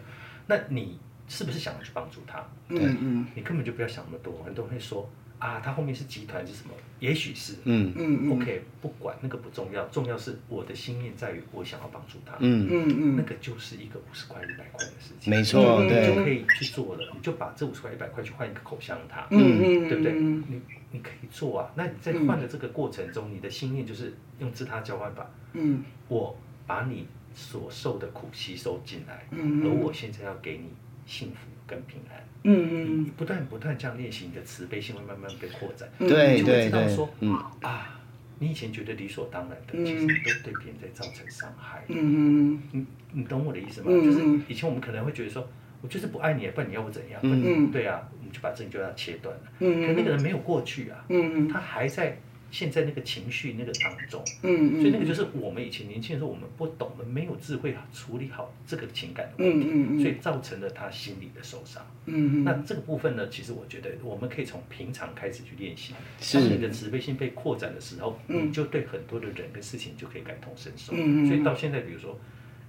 [0.47, 2.39] 那你是不是想要去帮助他？
[2.69, 3.27] 嗯嗯。
[3.35, 6.73] 你根本就不要想那么多，很多人会说啊，他后面是集团是什么？
[6.99, 7.93] 也许是，嗯。
[7.95, 13.15] 嗯 OK，不管那个不重要，重要是我的心念在于我想要帮助他，嗯，嗯嗯。
[13.15, 20.13] 那个就是一个五十块一百块的事情，没错，嗯你就，可以去做了，你就把这五十块一百块去换一个口香糖，嗯嗯，对不对？
[20.13, 20.43] 嗯。
[20.47, 21.71] 你你可以做啊。
[21.75, 25.83] 那你在换的这个过程中，你的心念就是用自他交换法，嗯。
[26.07, 30.69] 我把你所受的苦吸收进来，嗯而我现在要给你
[31.05, 32.23] 幸福跟平安。
[32.45, 35.87] 嗯你不断不断这样练习，你的慈悲心会慢慢被扩展。
[35.97, 37.99] 对你就会对对知道说，嗯啊，
[38.39, 41.83] 你以前觉得理所当然的，嗯其实都对别人在造成伤害。
[41.87, 43.87] 嗯你你懂我的意思吗？
[43.89, 45.47] 嗯就是嗯以前我们可能会觉得说，
[45.81, 47.19] 我就是不爱你，不然你要我怎样？
[47.23, 49.43] 嗯嗯对啊，我们就把这个就要切断了。
[49.59, 52.17] 嗯可那个人没有过去啊，嗯他还在
[52.53, 59.99] 现在那个情绪那个当中，嗯所以那个就是我们以前年轻的时候，我们不懂，我们没有智慧处理好这个情感的问题，嗯嗯嗯。
[59.99, 61.83] 所以造成了他心理的受伤。
[62.05, 65.95] 嗯那这个部分呢，其实我觉得我们可以从平常开始去练习。
[66.19, 66.37] 是。
[66.37, 68.47] 当你的慈悲心被扩展的时候，嗯。
[68.47, 70.93] 你就对很多的人跟事情就可以感同身受。
[70.93, 71.27] 嗯嗯嗯。
[71.27, 72.19] 所以到现在，比如说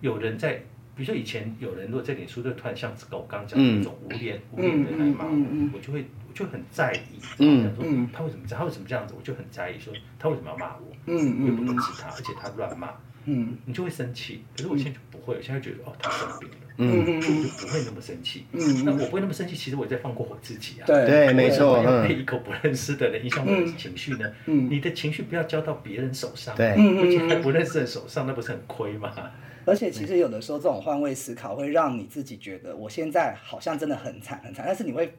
[0.01, 0.55] 有人在，
[0.97, 12.91] 比如说以前有人如果在脸书就突然像我刚刚讲的那种无脸、无脸的来骂我，我就会我就很在意，嗯嗯他为什么这样，他为什么这样子，我就很在意，说他为什么要骂我，嗯我也不嗯认识他，而且他乱骂，
[13.27, 14.45] 嗯你就会生气。
[14.57, 16.57] 可是我现在就不会，我现在觉得哦，他生病了。
[16.77, 20.85] 嗯我就不会那么生气，嗯那我不会那么生气，其实我在放过我自己啊。
[20.87, 24.29] 对对，没错，要被嗯，一个不认识的人影响我的情绪呢？
[24.47, 29.13] 嗯你的情绪不要交到别人手上，对嗯而且还不认识的人手上，那不是很亏吗？
[29.65, 35.17] 而且其实有的时候这种换位思考会让你自己觉得我现在好像真的很惨很惨，但是你会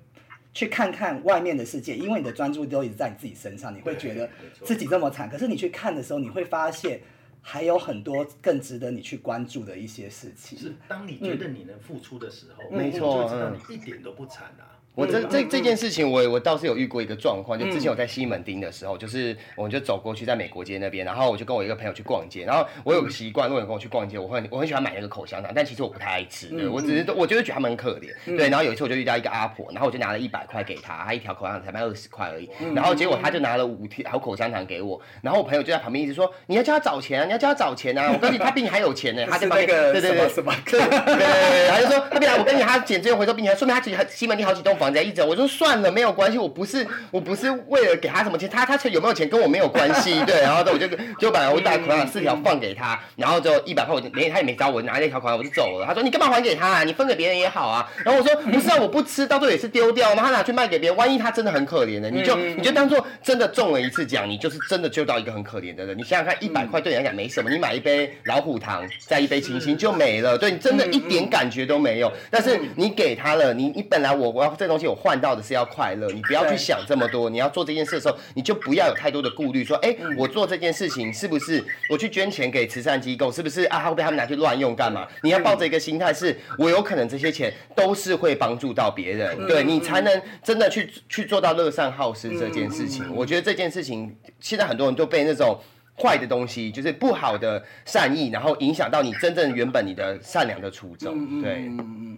[0.56, 4.28] 去看看外面的世界，因为你的专注都一直在你自己身上，你会觉得
[4.64, 7.02] 自己这么惨，可是你去看的时候，你会发现
[7.42, 10.58] 还有很多更值得你去关注的一些事情。
[10.58, 12.78] 是当你觉得你能付出的时候，嗯。
[12.78, 13.60] 没错你就知道嗯。
[13.70, 14.75] 你一点都不惨啊。
[14.96, 50.88] 我这这这件事情我，我倒是有遇过一个状况，就之前我在西门町的时候，就是我们就走过去在美国街那边，然后我就跟我一个朋友去逛街，然后我有个习惯，如果有跟我去逛街，我会我很喜欢买那个口香糖，但其实我不太爱吃，对我只是我就是觉得他们很可怜，对，然后有一次我就遇到一个阿婆，然后我就拿了一百块给她，她一条口香糖才卖二十块而已，然后结果她就拿了五条口香糖给我，然后我朋友就在旁边一直说你要叫她找钱啊，你要叫她找钱啊，我告诉你她比你还有钱呢， 他在旁边是那个对对对什么对对对对，他就说他比来我跟你他捡资源回收并且说明他其实西门町好几栋房子在一直，我说算了没有关系，我不是我不是为了给他什么钱，他他有没有钱跟我没有关系，对，然后我就
[51.20, 56.84] 就把我把口香糖四条放给他，然后就一百块我就连他也没找我拿那条款我就走了，他说你干嘛还给他啊？
[56.84, 60.24] 你分给别人也好啊，然后我说不是啊，我不吃到最后也是丢掉吗？
[60.24, 83.80] 他拿去卖给别人，万一他真的很可怜的，你就你就当做真的中了一次奖，你就是真的救到一个很可怜的人，你想想看，一百块对你来讲没什么，你买一杯老虎糖再一杯清新就没了，对你真的一点感觉都没有，但是你给他了，你你本来我我要这东西我换到的是要快乐，你不要去想这么多，你要做这件事的时候，你就不要有太多的顾虑，说，哎，我做这件事情是不是我去捐钱给慈善机构，是不是啊？
[83.80, 85.08] 会被他们拿去乱用干嘛？
[85.24, 93.06] 你要抱着一个心态是，我有可能这些钱都是会帮助到别人，对你才能真的去去做到乐善好施这件事情。
[93.16, 95.58] 我觉得这件事情现在很多人都被那种。
[95.98, 101.42] 坏的东西就是不好的善意，然后影响到你真正原本你的善良的初衷。
[101.42, 101.70] 对，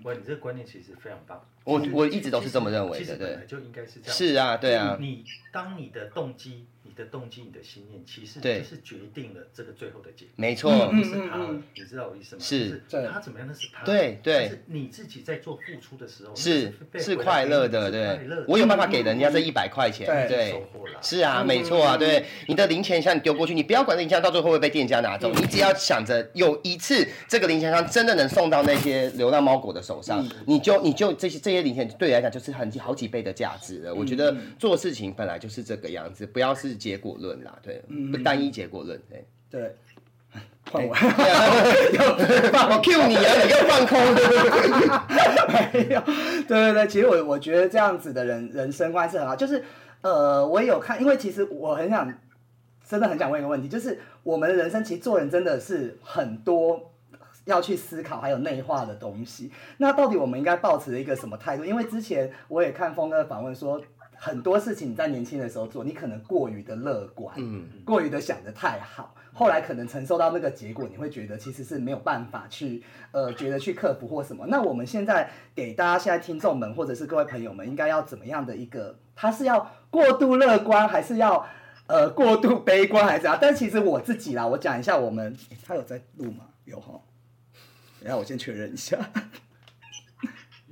[0.04, 1.40] 哇，你这个观念其实非常棒。
[1.64, 4.16] 我我一直都是这么认为的对就应该是这样。
[4.16, 8.60] 是啊，对啊，你当你的动机、你的动机、你的心念，其实对。
[8.60, 10.34] 就是决定了这个最后的结果。
[10.36, 12.42] 没错，不是他了，你知道我意思吗？
[12.44, 12.82] 是。
[12.88, 14.34] 就是他怎么样那是他，对对。
[14.34, 18.02] 但是你自己在做付出的时候是是被回来快乐的，对。
[18.26, 20.28] 乐的，我有办法给人家这一百块钱，对。
[20.28, 20.52] 对。
[20.52, 33.94] 收获了，是啊，没错啊，对，你的零钱箱你丢过去，你不要管这零钱箱到最后会不会被店家拿走，你只要想着有一次这个零钱箱真的能送到那些流浪猫狗的手上，你就你就这些这些零钱对你来讲就是很好几倍的价值了。
[33.94, 39.26] 我觉得做事情本来就是这个样子，不要是结果论啦，对，不单一结果论， 对。
[39.50, 39.76] 对，
[40.70, 40.94] 换我。
[40.94, 43.98] 我 Q 你啊，你又放空，
[45.54, 46.02] 没有，
[46.46, 49.64] 对对对，其实我我觉得这样子的人人生观是很好，就是
[50.02, 52.14] 呃，我也有看，因为其实我很想，
[52.86, 56.92] 真的很想问一个问题，就是我们的人生其实做人真的是很多
[57.46, 61.64] 要去思考还有内化的东西，那到底我们应该保持一个什么态度？
[61.64, 63.82] 因为之前我也看峰哥的访问说。
[64.20, 74.46] 很多事情你在年轻的时候做，你可能过于的乐观，嗯，过于的想的太好，后来可能承受到那个结果，你会觉得其实是没有办法去呃，觉得去克服或什么。
[74.48, 78.98] 那我们现在给大家现在听众们或者是各位朋友们，应该要怎么样的一个？
[79.16, 81.48] 他是要过度乐观，还是要
[81.88, 83.38] 呃过度悲观，还是啊？
[83.40, 86.46] 但其实我自己啦，我讲一下我们，诶他有在录吗？
[86.66, 87.00] 有哈。
[88.00, 88.98] 等下我先确认一下。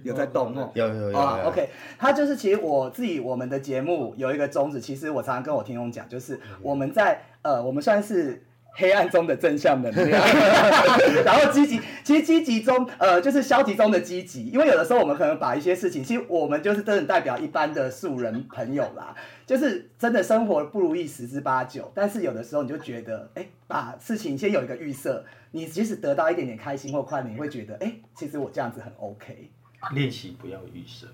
[0.06, 8.44] 有在动哦，有有有啊有，OK，他就是其实我自己我们的节目有一个宗旨，其实我常常跟我听众讲，就是我们在呃，我们算是
[8.78, 10.22] 黑暗中的正向能量，
[11.26, 19.16] 然后积极，其实积极中呃就是消极中的积极，因为有的时候我们可能把一些事情，其实我们就是真的代表一般的素人朋友啦，
[19.46, 29.50] 就是真的生活不如意十之八九，但是有的时候你就觉得，哎，把事情先有一个预设，你即使得到一点点开心或快乐，你会觉得，哎，其实我这样子很 OK。
[29.94, 31.08] 练习不要预设，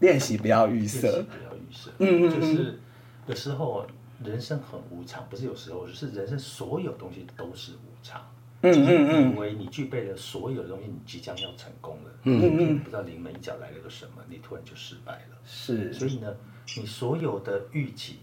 [0.00, 2.78] 练习不要预练习设，不要预设，嗯就是
[3.26, 3.86] 有时候
[4.24, 8.20] 人生很无常，不是有时候，就是人生所有东西都是无常。
[8.62, 15.38] 嗯就是嗯嗯以为你具备了所有的东西，你即将要成功了，嗯嗯嗯，不知道临门一脚来了个什么，你突然就失败了。
[15.46, 15.90] 是。
[15.94, 16.36] 所以呢，
[16.76, 18.18] 你所有的预期，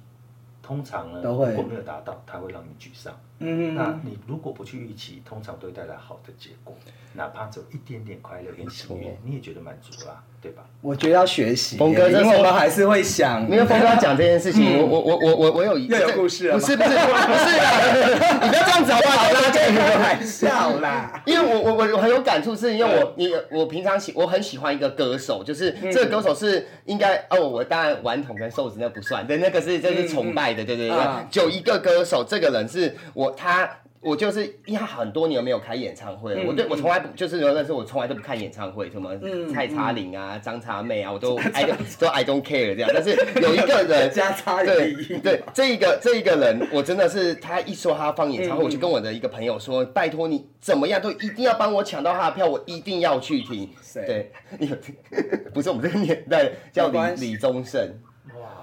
[0.62, 3.20] 通常呢，都会如果没有达到，它会让你沮丧。
[3.40, 6.76] 嗯那你如果不去预期，通常都会带来好的结果，
[7.14, 10.64] 哪怕只有一点点快乐跟喜悦，你也觉得满足啦，对吧？
[10.82, 16.60] 我觉得要学习，峰哥这时候因为我们还是会想，因为峰哥要讲这件事情，我我我我我我有又有故事了吗？
[16.60, 19.34] 不是不是不是啊，你不要这样子好不好？
[19.34, 21.22] 大家这 开玩笑啦。
[21.26, 31.26] 因为我我我我很有感触，是因为我你我平常喜我很喜欢一个歌手，就是这个歌手是应该哦，我当然顽童跟瘦子那不算，对，那个是这是崇拜的，对对对嗯。
[31.30, 33.70] 就一个歌手，这个人是我他。
[34.00, 39.12] 我就是因为他很多年没有开演唱会了，我对我从来不就是有认识我从来都不看演唱会，什么
[39.52, 42.92] 蔡查林啊、张查妹啊，我都 I don't 都 I don't care 这样。
[42.94, 43.10] 但是
[43.42, 53.68] 有一个人 加差对对，这一个这一个人，我真的是他一说他放演唱会，我就跟我的一个朋友说，拜托你怎么样都一定要帮我抢到他的票，我一定要去听。
[53.82, 54.78] 谁对，你有
[55.52, 57.00] 不是我们这个年代叫李
[57.32, 57.90] 李宗盛。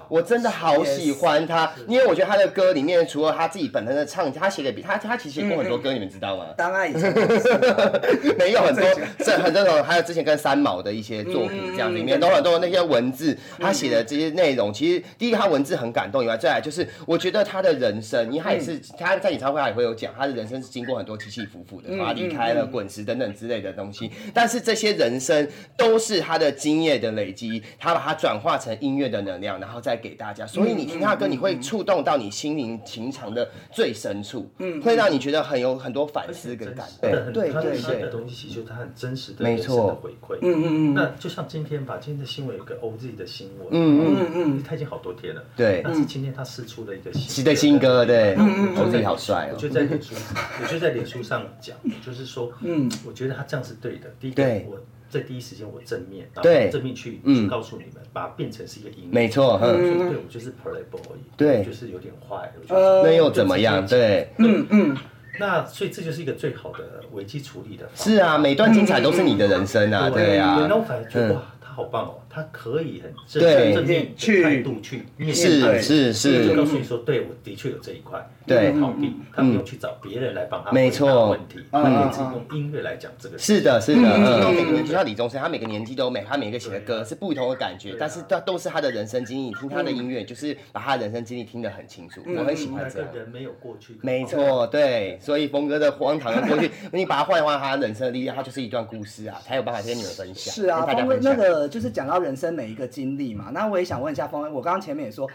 [0.09, 6.45] 哇，我真的好喜欢他，因为我觉得他的歌里面除了他自己本身的唱，他写给他他其实写过很多歌，你们知道吗？
[6.57, 7.55] 当然以前就是。
[8.37, 8.83] 没有很多，
[9.19, 40.37] 这很多种，还有之前跟三毛的一些作品，这样里面都很多那些文字，他写的这些内容，其实第一个他文字很感动以外，再来就是我觉得他的人生，因为他也是他在演唱会他也会有讲，他的人生是经过很多起起伏伏的，他离开了滚石等等之类的东西，但是这些人生都是他的经验的累积，他把它转化成音乐的能量，然后再给大家，所以你听他的歌，你会触动到你心灵情场的最深处，嗯，会让你觉得很有很多反思跟感动，对他的对的东西，其实就是他很真实的没人生错的回馈。
[40.41, 40.93] 嗯嗯嗯。
[40.93, 44.63] 那就像今天吧，今天的新闻有个 OZ 的新闻，嗯嗯嗯。
[44.63, 45.43] 他已经好多天了。
[45.55, 45.81] 对。
[45.83, 49.55] 但是今天他试出了一个新新的新歌，对，我我自己好帅哦。
[49.55, 50.15] 我，就在脸书，
[50.61, 52.89] 我就在脸书上讲，就是说，嗯。
[53.05, 54.11] 我觉得他这样是对的。
[54.19, 54.77] 第一个对，我
[55.15, 56.65] 在第一时间我正面，然对。
[56.65, 57.35] 后正面去嗯。
[57.43, 59.09] 去告诉你们，把它变成是一个音乐。
[59.11, 61.63] 没错，嗯，所以对我就是 playboy，而已，对。
[61.63, 63.85] 就是有点坏，那又怎么样？
[63.87, 64.97] 对，嗯嗯，
[65.39, 67.89] 那所以这就是一个最好的危机处理的。
[67.95, 70.37] 是啊，每段精彩都是你的人生啊，对。
[70.37, 70.67] 啊。
[70.69, 71.35] 那，我反而觉得嗯。
[71.35, 76.13] 哇，他好棒哦，他可以很正对正面去的态度去面是对，是
[76.47, 78.71] 就告是，诉你说，对我的确有这一块，对。
[78.79, 81.07] 逃避，他不用去找别人来帮他没错。
[81.07, 82.11] 回答问题，他可以嗯。
[82.11, 83.37] 自己用音乐来讲这个。
[83.37, 93.11] 是的，是的，嗯，每个嗯人就像李宗盛，他每个年纪都美他每个写的歌是不同的感觉，但是他都是他的人生经历，你听他的音乐就是把他的人生经历听得很清楚，我很喜欢那这样。
[93.11, 105.29] 个人没有过去，没错，对，所以峰哥的荒唐的过去，你把它换换他人生的力量，他就是一段故事啊，才有办法跟你们分享，是啊，跟大家峰哥那分就是讲到人生每一个经历嘛，那我也想问一下峰恩，我刚刚前面也说。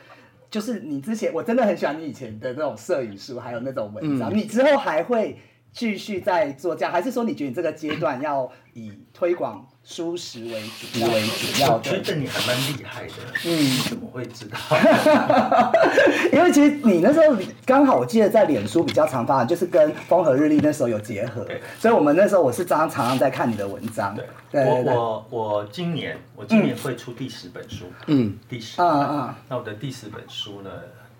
[0.50, 4.36] 就是你之前，我真的很喜欢你以前的那种摄影书，还有那种文章。
[4.36, 5.38] 你之后还会
[5.72, 10.62] 继续在做这样，还是说你觉得你这个阶段要以推广书食为
[10.92, 11.04] 主？
[11.06, 12.02] 为主要我觉的？
[12.02, 13.12] 得你还蛮厉害的，
[13.44, 13.78] 嗯。
[13.88, 14.58] 怎么会知道？
[16.32, 24.16] 因为其实你那时候刚好，我记得在脸书比较常发，就是跟风和日丽那时候有结合对，所以我们那时候我是常常常在看你的文章。
[24.50, 29.34] 对，我我我今年我今年会出第十本书，嗯，第十嗯嗯。
[29.48, 30.70] 那我的第十本书呢，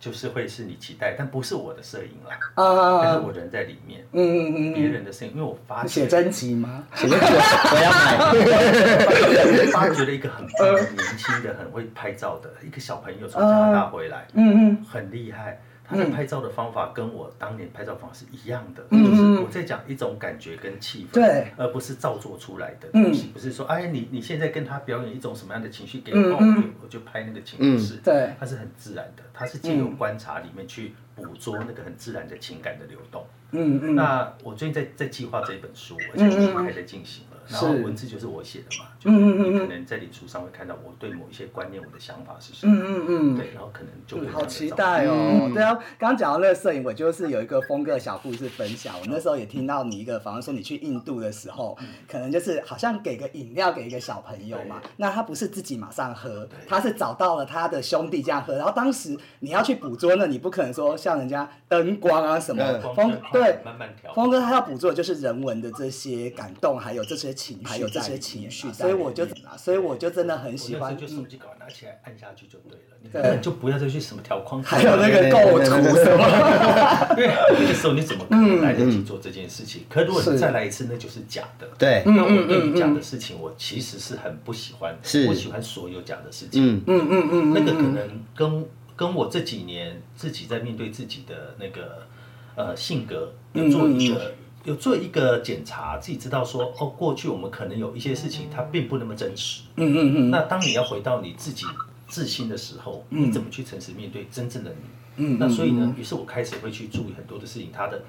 [0.01, 6.83] 就是会是你期待，但不是我的摄影啦，嗯嗯但是我人在里面，嗯嗯别嗯人的摄影，因为我发嗯，现写真集吗？
[6.95, 15.61] 写真集我要买， 发掘了一个很棒年轻的、很会拍照的一个小朋友从加拿大回来，嗯嗯很厉害。
[15.91, 26.39] 他的拍照的方法跟我当年拍照方法是一样的，嗯就是我在讲一种感觉跟气氛，对，而不是造作出来的东西，不是说哎你你现在跟他表演一种什么样的情绪给我，
[26.83, 28.31] 我就拍那个情绪是，对。
[28.39, 33.27] 它是很自然的，他是借由观察里面去捕捉那个很自然的情感的流动。
[33.53, 37.25] 嗯嗯，那我最近在在计划这一本书，而且已经还在进行。
[37.30, 37.30] 了。
[37.49, 42.77] 然后文字就是我写的嘛，就是你可能在脸书上会看到我对某一些观念、我的想法是什么。
[42.77, 45.49] 嗯嗯嗯对，然后可能就会嗯，好期待哦！
[45.49, 48.95] 嗯对啊，刚刚讲到那个摄影，我就是有一个风格小故事分享。
[49.01, 51.77] 我那时候也听到你一个访问说，你去印度的时候，
[52.09, 58.55] 可能就是好像给个饮料给一个小朋友嘛，那他不是自己马上喝，他是找到了他的兄弟这样喝。
[58.55, 63.59] 然后当时你要去捕捉呢，你不可能说像人家灯光啊什么嗯，光风对。
[63.65, 64.13] 慢慢调。
[64.15, 69.27] 峰哥他要捕捉的就是人文的这些感动，还有这些情绪，还有这些情绪，所以我就，
[69.57, 76.25] 所以我就真的很喜欢就手嗯，机搞拿起来按下去就对了，你对根本就不要再去什么调框，还有那个构图什么，
[77.17, 79.83] 对那个时候你怎么可能来得及做这件事情？
[79.89, 81.67] 可如果你再来一次，那就是假的。
[81.79, 85.27] 对，那我对你讲的事情，我其实是很不喜欢，是。
[85.27, 86.77] 我喜欢所有假的事情。
[86.77, 88.67] 嗯，嗯嗯嗯，那个可能跟
[88.97, 92.07] 跟我这几年自己在面对自己的那个
[92.55, 94.35] 呃性格有做一个
[94.65, 99.63] 有做一个检查，自己知道说哦，过去我们可能有一些事情它并不那么真实。
[99.77, 101.65] 嗯嗯嗯，那当你要回到你自己
[102.09, 104.77] 自信的时候，你怎么去诚实面对真正的你？
[105.17, 108.03] 嗯那所以呢，于是我开始会去注意很多的事情，它的。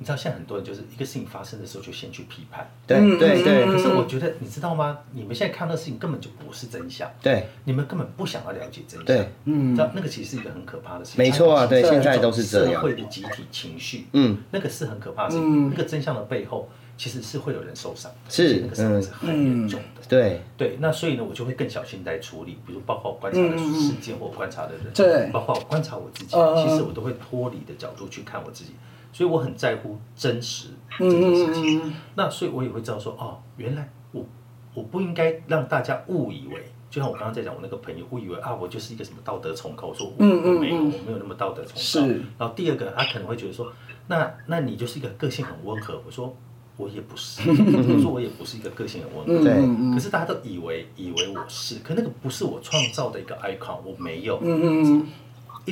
[0.00, 3.66] 你知道，现在很多人就是一个事情发生的时候就先去批判，对对对。
[3.66, 4.98] 可是我觉得，你知道吗？
[5.12, 9.04] 你们现在看到的事情根本就不是真相，对你们根本不想要了解真相。
[9.04, 9.76] 对，嗯。
[9.76, 11.18] 知道那个其实是一个很可怕的事情。
[11.22, 15.44] 没错啊，对，现在都是这社，会的集体情绪，嗯，那个是很可怕的事嗯。
[15.44, 15.70] 情。
[15.70, 20.00] 那个真相的背后，其实是会有人受伤，是那个伤害是很严重的。
[20.08, 25.30] 对，对，那所以呢，我就会更小心来处理，比如包括我观察的事件或观察的人，对。
[25.30, 28.72] 包括我观察我自己，其实我都会脱离的角度去看我自己，
[29.12, 31.82] 所以我很在乎真实这件事情。
[31.84, 34.24] 嗯那所以我也会知道说，哦，原来我
[34.74, 41.80] 我不应该让大家误以为，就像我刚刚在讲，我那个朋友误以为啊，我就是一个什么道德崇高，我说我嗯嗯我没有，嗯我没有那么道德崇高。
[41.80, 42.00] 是
[42.38, 43.72] 然后第二个，他可能会觉得说，
[44.08, 46.34] 那那你就是一个个性很温和，我说。
[46.76, 49.44] 我也不是， 我说我也不是一个个性很温和。
[49.44, 54.40] 对嗯可是大家都以为以为我是，可那个不是我创造的一个 icon，我没有。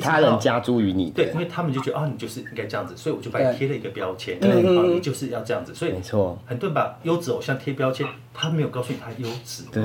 [0.00, 1.24] 他人加诸于你的。
[1.24, 6.38] 对，因为他们就觉得啊，你就是应该这样子，所以我就把你贴了一个标签，对你就是要这样子，所以没错。
[6.46, 9.82] 很多人把优质偶像贴标签，他没有告诉你他优质对。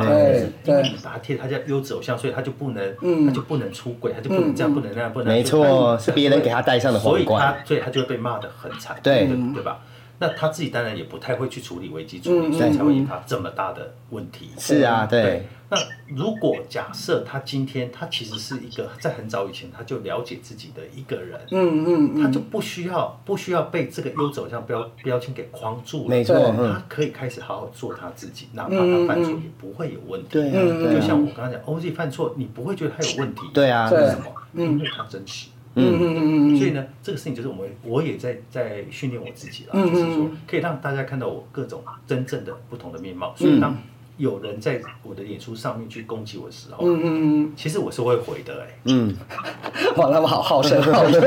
[0.66, 3.26] 因为你把他贴，他叫优质偶像，所以他就不能，嗯。
[3.28, 4.74] 他就不能出轨，他就不能这样，嗯。
[4.74, 9.28] 不能那样，不能没错是别人给他戴上的所以皇冠他所以他就会被骂的很惨，对。
[9.28, 9.80] 对对吧？
[10.24, 14.52] 那他自己当然也不太会去处理危机处嗯理，所以才会引发这么大的问题。
[14.58, 30.30] 是啊，对，那如果假设他今天他其实是一个在很早以前他就了解自己的一个人，嗯嗯他就不需要不需要被这个优走向标标签给框住了，没错，他可以开始好好做他自己，哪怕他犯错也不会有问题。
[30.30, 33.42] 对就像我刚刚讲，OZ 犯错，你不会觉得他有问题。
[33.54, 34.26] 对啊对为什么？
[34.54, 35.48] 因为他真实。
[35.76, 43.34] 嗯嗯嗯嗯所以呢，这个事情就是我们我也在在训练我自己了，嗯就是说嗯可以让大家看到我各种真正的不同的面貌。
[43.36, 43.76] 所以当
[44.18, 47.06] 有人在我的脸书上面去攻击我的时候，嗯嗯
[47.44, 47.54] 嗯。
[47.56, 49.18] 其实我是会回的、哎，嗯，嗯，
[49.98, 51.20] 哇，那么好好胜好胜，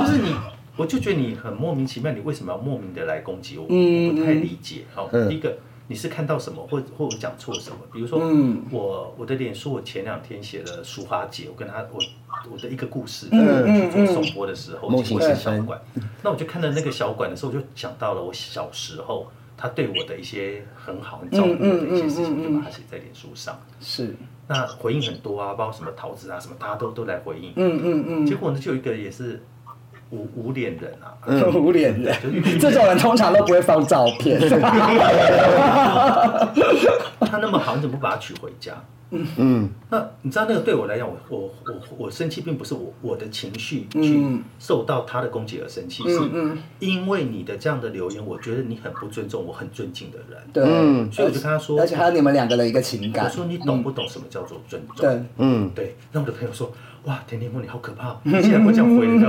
[0.00, 0.34] 就是你，
[0.76, 3.64] 我就觉得你很莫名其妙，你为什么要莫名的来攻击我？
[3.70, 4.08] 嗯。
[4.08, 4.84] 我不太理解。
[4.94, 5.26] 好，嗯。
[5.30, 5.56] 第一个
[5.88, 7.78] 你是看到什么，或或我讲错什么？
[7.92, 12.00] 比如说，嗯我我的脸书，我前两天写了淑华姐，我跟她我
[12.52, 15.80] 我的一个故事，嗯嗯嗯做颂播的时候，梦醒经过一个小馆，
[16.22, 19.26] 那我就看到那个小馆的时候，我就想到了我小时候。
[19.60, 23.60] 他对我的一些很好、很照顾我的一些事情，就把它写在脸书上。
[23.80, 24.14] 是，
[24.46, 27.52] 那回应很多啊，包括什么桃子啊，什么大家都都来回应。
[27.56, 29.42] 嗯嗯嗯结果呢，就有一个也是
[30.10, 31.14] 无无脸人啊，
[31.54, 32.14] 无脸人。
[32.22, 34.40] 就 是，这种人通常都不会放照片。
[37.20, 38.72] 他那么好，你怎么不把他娶回家？
[39.10, 39.26] 嗯。
[39.36, 46.18] 嗯，那你知道那个对我来讲，我我我我生气，并不是我我的情绪去嗯受到他的攻击而生气，是
[46.78, 53.36] 因为你的这样的留言，我觉得你很不尊重我很尊敬的人，对，嗯所以我就跟他说，而且还有你们两个的一个情感我感。
[53.36, 55.06] 说你懂不懂什么叫做尊重？
[55.06, 56.70] 对，嗯，对，那我的朋友说，
[57.04, 59.28] 哇，甜甜梦你好可怕，你竟然会这样回人家，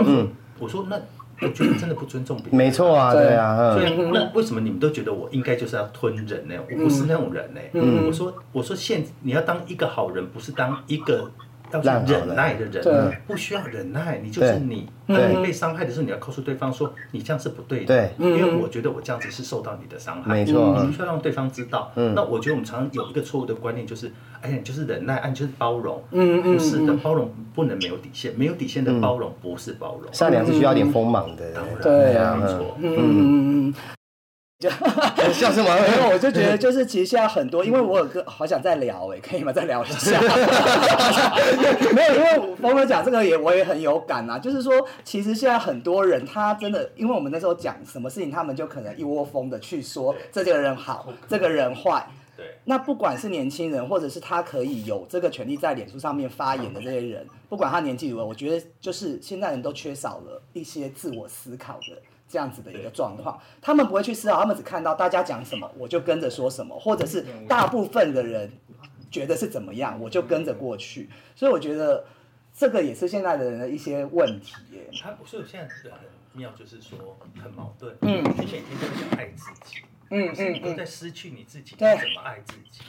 [0.60, 1.00] 我说，那
[1.42, 6.56] 我觉得真的不尊重别人，没错啊，对对啊，所嗯，以那为什么你们都觉得我应该就是要吞人呢？
[6.70, 7.62] 我不是那种人呢。
[7.74, 11.32] 嗯我说我说现你要当一个好人，不是当一个
[11.72, 14.88] 要去烂好人忍耐的人，对不需要忍耐，你就是你。
[15.08, 17.86] 当你被伤害的时候，你要告诉对方说你这样是不对的。
[17.86, 20.32] 对因为我觉得我这样子是受到你的伤害。
[20.32, 21.92] 没错你必须要让对方知道。
[21.96, 24.12] 那我觉得我们常常有一个错误的观念，就是
[24.42, 26.04] 哎呀，你就是忍耐，啊，你就是包容。
[26.12, 30.14] 嗯嗯不是的，包容不能没有底线，没有底线的包容不是包容。
[30.14, 32.78] 善良是需要点锋芒的，当然对啊没错。
[32.80, 33.74] 嗯嗯嗯
[34.60, 35.70] 笑什么？
[35.70, 39.54] 嗯，因为我就觉得就是其实现在很多，因为我有个好想再聊哎、可以吗？
[39.54, 40.20] 再聊一下。
[41.96, 52.06] 没有，因为峰哥讲这个也我也很有感啊，就是说其实现在很多人他真的，因为我们那时候讲什么事情，他们就可能一窝蜂的去说这个人好，这个人坏。
[52.36, 52.46] 对。
[52.66, 61.98] 那不管是年轻人，或者是他可以有这个权利在脸书上面发言的这些人，不管他年纪如何，我觉得就是现在人都缺少了一些自我思考的
[62.30, 63.38] 这样子的一个状况。
[63.60, 68.50] 他们不会去思考，他们只看到大家讲什么，我就跟着说什么，或者是大部分的人
[69.10, 71.10] 觉得是怎么样，我就跟着过去。
[71.36, 72.06] 所以我觉得
[72.56, 74.90] 这个也是现在的人的一些问题耶。
[75.02, 76.02] 他所以现在的很
[76.34, 77.94] 妙，就是说很矛盾。
[78.02, 80.64] 嗯你每天都想爱自己，嗯可是你嗯嗯。
[80.64, 82.82] 都在失去你自己，你怎么爱自己？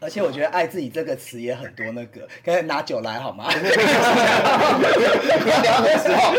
[0.00, 3.48] 而且我觉得“爱自己”这个词也很多那个，可以拿酒来好吗？
[3.50, 3.56] 不
[5.48, 6.34] 要聊的时候，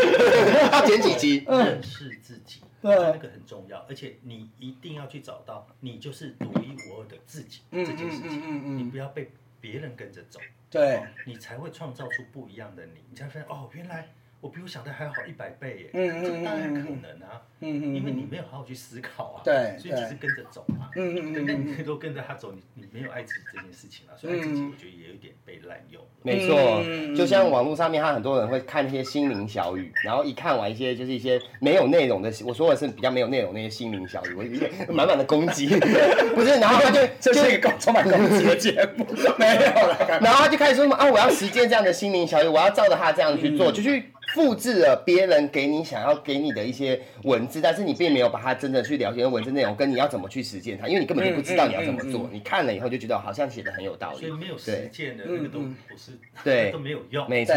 [0.72, 1.44] 要剪几集。
[1.48, 2.94] 认识自己，对。
[2.94, 8.78] 那个很重要，而且你一定要去找到你就是独一无二的自己嗯这件事情，嗯嗯嗯嗯。
[8.78, 10.38] 你不要被别人跟着走，
[10.70, 14.06] 对，你才会创造出不一样的你，你才会发现哦，原来
[14.40, 26.08] 我比我想的还要好一百倍耶，嗯嗯这个当然可能啊，嗯嗯因为你没有好好去思考啊，对所以只是跟着走嘛，嗯嗯嗯对，那嗯你都跟着他走，你你没有爱自己这件事情啊，所以爱自己我觉得也有一点被滥用了。
[26.22, 35.66] 没错嗯，就像网络上面，他很多人会看一些心灵小语，然后一看完一些就是一些没有内容的，我说的是比较没有内容那些心灵小语，我有点满满的攻击，
[36.34, 39.06] 不是，然后他就 这是一个充满攻击的节目，
[39.38, 40.18] 没有了。
[40.20, 56.12] 然后他就开始说什么啊，我要实践这样的心灵小语，我要照着他这样去做，就去复制了别人给你想要给你的一些文字，但是你并没有把它真的去了解文字内容，跟你要怎么去实践它，因为你根本就不知道你要怎么做，你看了以后就觉得好像写的很有道理所以，没有实对践的那个都嗯不是，
[56.44, 57.28] 对都没有用。
[57.28, 57.54] 没错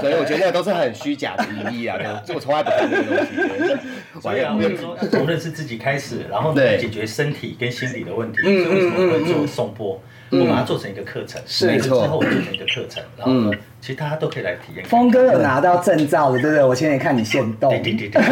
[0.00, 3.36] 所以我觉得那个都是很虚假的意义啊， 就我从来不看这个东西。
[3.40, 8.38] 对所以啊，我就说从认识自己开始，然后解决身体跟心理的问题。
[8.44, 10.00] 嗯所以为什么我会做嗯嗯颂钵？
[10.30, 14.84] 我把它做成一个课程，是那个没错之后我做成一个课程，然后呢，其实大家都可以来体验。
[14.84, 16.64] 峰哥有拿到证照的，对不对？
[16.64, 18.22] 我前天看你现动，对对对对，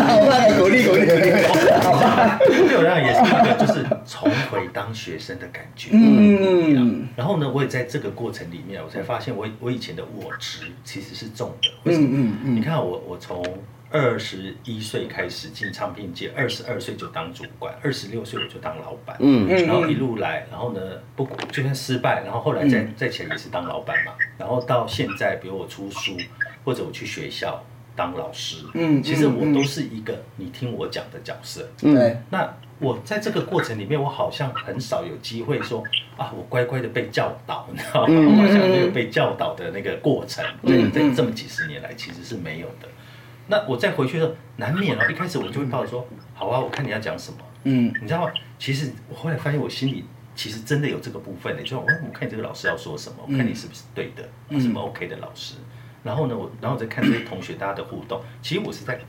[0.00, 1.32] 好吧，鼓励鼓励鼓励，
[1.82, 5.88] 好 吧，对我来讲也是一个就是重回当学生的感觉。
[5.92, 11.68] 嗯然后呢，我也在这个过程里面，我才发现我我以前的我执其实是重的。
[11.84, 12.08] 为什么？
[12.12, 13.42] 嗯嗯你看我我从
[13.96, 19.16] 二十一岁开始进唱片界，二十二岁就当主管，二十六岁我就当老板。
[19.20, 20.80] 嗯然后一路来，然后呢，
[21.14, 24.12] 不就算失败，然后后来再、嗯再起来也是当老板嘛。
[24.36, 26.16] 然后到现在，比如我出书，
[26.64, 31.66] 或者我去学校当老师，嗯其实我嗯嗯都是一个你听我讲的角色。
[31.78, 35.82] 对，那我在这个过程里面，我好像很少有机会说
[36.18, 38.08] 啊，我乖乖的被教导，你知道吗？
[38.10, 42.88] 嗯我好像没有被教导的那个过程，嗯在在这么几十年来其实是没有的。
[43.48, 48.32] 那我再回去的时候，难免哦，一开始我就会抱着说，好啊，我看你要讲什么，嗯你知道吗？
[48.58, 55.54] 其实我后来发现，我心里其实真的有这个部分的，就我我看你这个老师要说什么，我看你是不是对的，嗯是不是 OK 的老师。
[56.02, 59.00] 然后呢，我然后我再看这些同学大家的互动，其实我是在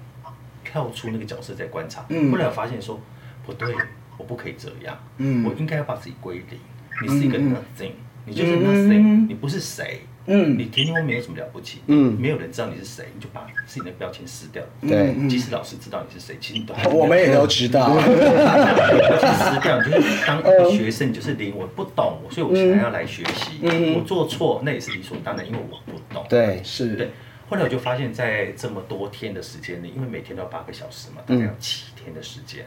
[0.63, 2.05] 跳出那个角色在观察。
[2.09, 2.99] 嗯后来我发现说，
[3.45, 3.75] 不对，
[4.17, 6.59] 我不可以这样，嗯我应该要把自己归零。
[7.01, 7.91] 你是一个嗯 nothing，、
[8.27, 10.01] 你就是嗯 nothing，、你不是谁。
[10.29, 14.61] 嗯你天天没有什么了不起，嗯没有人知道你是谁，你就把自己的标签撕掉。
[14.81, 23.59] 对嗯即使老师知道你是谁，其实你都还我们也都知道，标签撕掉，你就是当一个学生，你就是零，我不懂，所以我想要来学习。
[23.61, 26.25] 嗯我做错，那也是理所当然，因为我不懂。
[26.27, 27.11] 对，是对，
[27.49, 32.65] 后来我就发现，在这么多天的时间里，因为每天都要八个小时嘛，大概有七天的时间，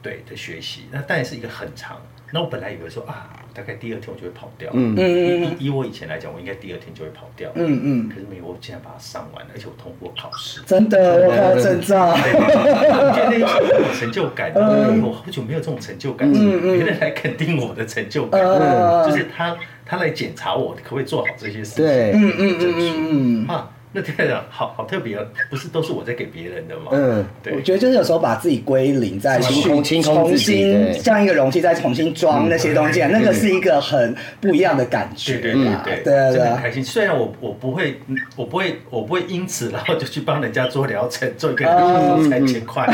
[0.00, 2.00] 对的学习，那当然是一个很长。
[2.32, 10.60] 那我本来以为说啊，大概第二天我就会跑掉，嗯嗯嗯以以我以前来讲，我应该第二天就会跑掉，嗯嗯，可是没有，我竟然把它上完了，而且我通过考试。
[10.66, 21.84] 真的，我看到证照，对我觉得那一种很有成就感，我好久没有这种成就感，是嗯嗯别人来肯定我的成就感，嗯就是他他来检查我可不可以做好这些事情。
[21.84, 23.46] 对嗯嗯嗯嗯嗯。
[23.46, 26.90] 啊，那对了，好好特别啊，不是都是我在给别人的吗？
[26.92, 35.82] 嗯，对我对，觉得就是有时候把自己归零，再去清空重新对像一个容器，再重新装那些东西那个是一个很不一样的感觉对对啦。
[35.82, 36.84] 对对真的很开心。
[36.84, 42.84] 虽然我我不会，嗯我不会，我不会因此然后就去帮人家做疗程，做一个哦才千块，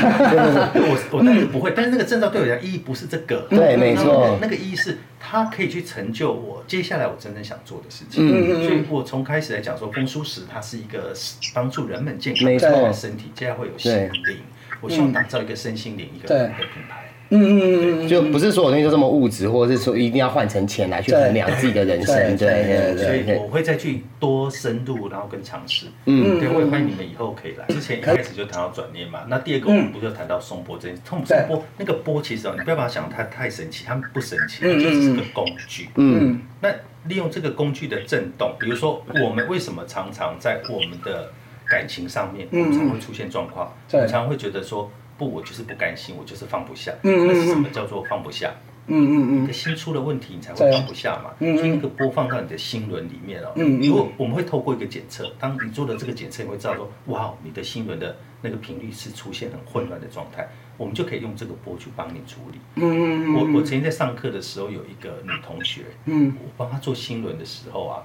[0.74, 1.72] 我我当然不会。
[1.74, 8.26] 但是那个证照对我来讲意义不是这个，对没错那个意义是它可以去成就我接下来我真正想做的事情。
[8.26, 11.14] 嗯嗯嗯所以我从开始来讲说，风舒适它是一个
[11.54, 12.44] 帮助人们健康
[12.82, 13.92] 的身体，接下来会有心
[14.26, 14.38] 灵。
[14.80, 17.01] 我希望打造一个身心灵一个对一个品牌。
[17.34, 23.38] 嗯嗯嗯嗯，就不是所有东西都这么物质，或者是说一定要换成钱来去衡量自己的人生，对对对对所以对。
[23.38, 25.86] 我会再去多深入，然后跟尝试。
[26.04, 26.38] 嗯。
[26.38, 27.64] 对，我也欢迎你们以后可以来。
[27.68, 31.02] 之前一开始就谈到转念嘛，那第二个我们不就谈到松波这件事？
[31.04, 31.38] 松对。
[31.38, 35.88] 松波那个波其实哦，你不要把它想得太太神奇，它不神奇，它只是个工具。
[35.96, 36.38] 嗯。
[36.60, 36.68] 那
[37.08, 41.30] 利用这个工具的震动，比如说我们为什么常常在我们的
[41.68, 43.98] 感情上面，我嗯们常会出现状况，对。
[43.98, 44.88] 我们常会觉得说，
[45.18, 46.92] 不，我就是不甘心，我就是放不下。
[47.02, 48.52] 嗯嗯那是什么叫做放不下？
[48.88, 51.30] 嗯嗯你的心出了问题，你才会放不下嘛。
[51.38, 53.52] 嗯嗯所以那个播放到你的心轮里面哦。
[53.54, 62.58] 嗯嗯如果我们会透过一个检测，当你做了这个检测，你会知道说，哇，你的心轮的那个频率是出现很混乱的状态，我们就可以用这个波去帮你处理。
[62.74, 68.02] 嗯嗯我我曾经在上课的时候，有一个女同学，嗯我帮她做心轮的时候啊，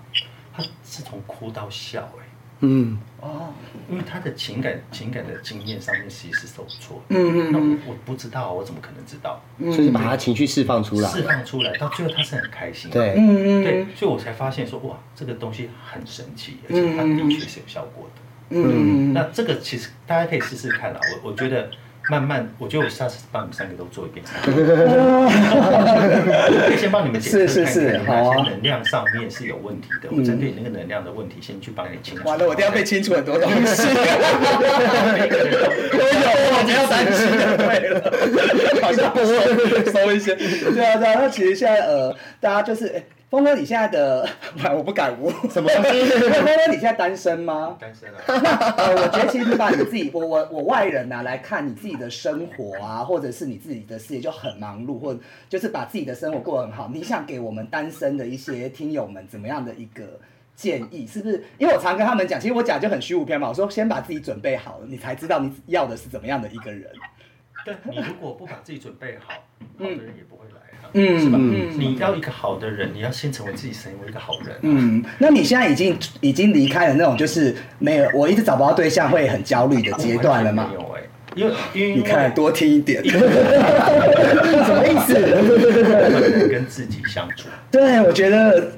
[0.53, 2.26] 她是从哭到笑哎、
[2.62, 3.53] 嗯哦
[3.89, 7.49] 因为他的情感情感的经验上面其实是受挫嗯。
[7.49, 9.41] 嗯那我嗯我不知道啊，我怎么可能知道？
[9.74, 12.99] 所以把他情绪释放出来，释放出来，到最后他是很开心的。
[12.99, 18.22] 对，嗯嗯对，所以我才发现说，哇，这个东西很神奇，而且它的确是有效果的。
[18.49, 21.70] 嗯嗯那这个其实大家可以试试看啦，我我觉得
[22.10, 24.26] 慢慢，我觉得我下次帮你们三个都做一遍，
[26.68, 32.26] 可以先帮你们检测是是是看看有好啊哪些能量上面是有问题的，我针对你那个能量的问题，先去帮你清除。
[32.28, 33.58] 完了，我一定要被清除很多东西。
[35.14, 35.68] 每个人都我
[36.24, 37.99] 有，我不要担心就对了，
[38.82, 39.26] 好像不会
[39.91, 40.34] 收一些。
[40.36, 41.20] 对啊，对啊。
[41.22, 44.28] 那其实现在呃，大家就是，哎，峰哥，你现在的，
[44.75, 45.67] 我不敢问什么。
[45.69, 45.91] 峰哥，
[46.71, 47.75] 你现在单身吗？
[47.80, 48.15] 单身啊，
[48.78, 55.19] 呃，我觉得其实你把你自己，我我我外人呐、来看你自己的生活啊，或者是你自己的事业就很忙碌，或者
[55.49, 56.89] 就是把自己的生活过得很好。
[56.93, 60.19] 你想给我们单身的一些听友们怎么样的一个
[60.55, 61.05] 建议？
[61.05, 61.43] 是不是？
[61.57, 66.89] 因为我常跟他们讲，其实我讲就很虚无缥缈，我说先把自己准备好了，你才知道你要的是怎么样的一个人。
[67.65, 69.34] 对你如果不把自己准备好，
[69.78, 70.47] 好的人也不会
[70.93, 71.38] 嗯是吧？
[71.39, 74.59] 嗯你要一个好的人，你要先成为自己成为一个好人啊。
[74.61, 80.75] 嗯，那你现在已经已经离开了那种就是没有我一直找不到对象会很焦虑的阶段了吗没？
[80.75, 81.01] 有哎、
[81.35, 85.13] 因为因为你看多听一点， 什么意思？
[86.49, 87.47] 跟自己相处。
[87.69, 88.71] 对我觉得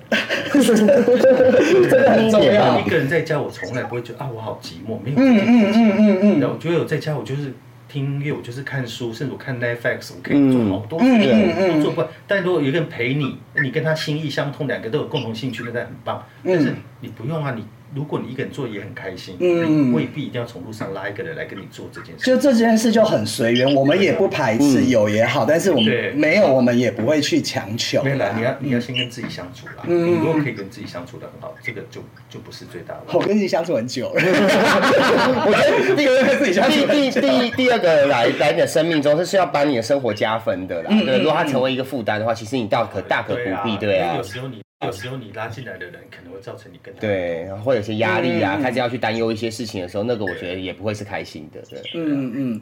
[0.51, 2.89] 真的很重要一。
[2.89, 5.18] 个人在家，我从来不会觉得啊，我好寂寞，没有。
[5.18, 7.53] 嗯嗯嗯嗯嗯然后我觉得我在家，我就是
[7.90, 12.10] 听音乐，我就是看书，甚至我看 Netflix，我可以做好多事情嗯都做不完。
[12.28, 16.24] 但如果有一个人陪你，你跟他心意相通，两个都有共同兴趣，那当然很棒。
[16.46, 17.66] 但是你不用啊，你
[17.96, 22.26] 如果你一个人做也很开心，嗯未必一定要从路上拉一个人来跟你做这件事。
[22.26, 28.44] 就这件事就很随缘，我们也不排斥有也好，但是我们没有，我们也不会去强求没有啦，你。
[28.44, 29.84] 要你要先跟自己相处啦。
[29.88, 33.02] 嗯你如果可以跟自己相处的很好，这个就就不是最大的。
[33.14, 37.22] 我跟你相处很久了， 我觉得第一个跟自己相处第第。
[37.22, 40.90] 第第二个来来你的生命中，这是要把你的生活加分的啦。
[40.90, 44.24] 对，嗯嗯如果它成为一个负担的话，其实你倒可大可不必，对啊因为有。
[44.24, 51.62] 时候你有时候你拉进来的人，可能会造成你更大的对，然后会有些压力啊，嗯开始要去担忧一些事情的时候，那个我觉得也不会是开心的。
[51.70, 52.62] 对，嗯嗯，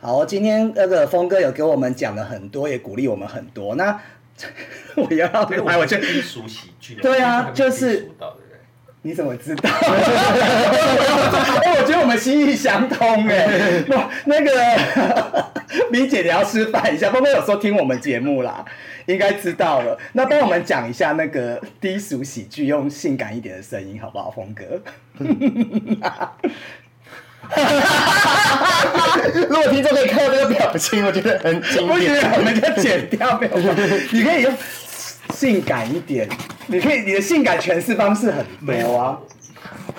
[0.00, 3.74] 好，今天那个峰哥有给我们讲了很多，也鼓励我们很多。
[3.74, 4.00] 那
[4.96, 6.94] 我也要哎，来，我觉得低俗喜剧。
[6.94, 8.10] 对啊就是
[9.02, 9.70] 你怎么知道？
[11.64, 13.82] 哎，我觉得我们心意相通哎。
[13.88, 14.50] 哇， 那个
[15.90, 18.64] 米姐，你要示范一下，峰哥有时候听我们节目啦，
[19.06, 19.96] 应该知道了。
[20.12, 24.64] 那帮我们讲一下那个低俗喜剧，用性感一点的声音，好不好，峰哥？
[29.48, 32.20] 如果听众可以看到这个表情，我觉得很经不典。
[32.20, 33.56] 行，我们就剪掉没有。
[34.12, 34.52] 你可以用
[35.34, 36.28] 性感一点，
[36.66, 39.18] 你可以你的性感诠释方式很多啊。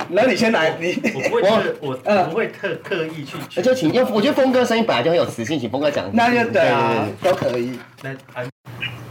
[0.09, 3.37] 然后你先来，你我不会特，我嗯不会特刻意去。
[3.55, 6.09] 那就请，因为我觉得峰哥声音本来就很有磁性，请峰哥讲。
[6.13, 7.77] 那就对啊，都可以。
[8.01, 8.47] 那安，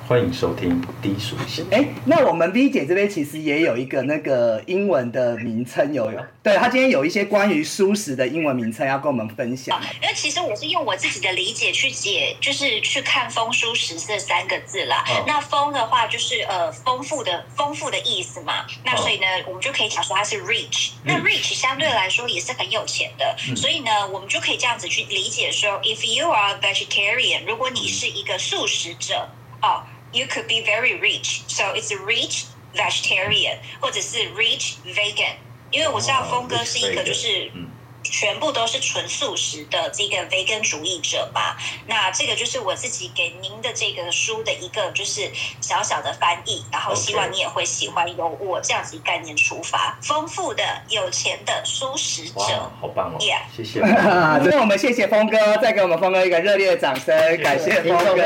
[0.09, 1.67] 欢迎收听低俗喜剧。
[1.71, 9.79] 哎，那我们 V 姐这边其实也有一个那个英文的名称，有有，对她今天有一些关于素食的英文名称要跟我们分享。
[10.01, 15.05] 因为其实我是用我自己的理解去解，就是去看“丰舒食”这三个字啦。
[15.11, 18.65] 嗯那“丰”的话就是呃丰富的丰富的意思嘛。
[18.87, 20.93] 那所以呢，我们就可以讲说它是 rich。
[21.05, 29.29] 那 rich 相对来说也是很有钱的，所以呢，我们就可以这样子去理解说，if you are a vegetarian，如果你是一个素食者，
[29.61, 35.36] 哦 ，you could be very rich，so it's a rich vegetarian，或者是 rich vegan。
[35.72, 37.72] 因为我知道哦峰哥是一个 rich vegan 就是嗯
[38.11, 41.57] 全部都是纯素食的这个 vegan 主义者吧。
[41.87, 45.31] 那这个就是我自己给您的这个书的一个就是
[45.61, 53.41] 小小的翻译，然后希望你也会喜欢，由我这样子概念出发，丰富的、有钱的素食者。，好棒哦 Yeah！
[53.57, 53.81] 谢谢。
[54.49, 58.17] 那我们谢谢峰哥，再给我们峰哥一个热烈的掌声，感谢峰哥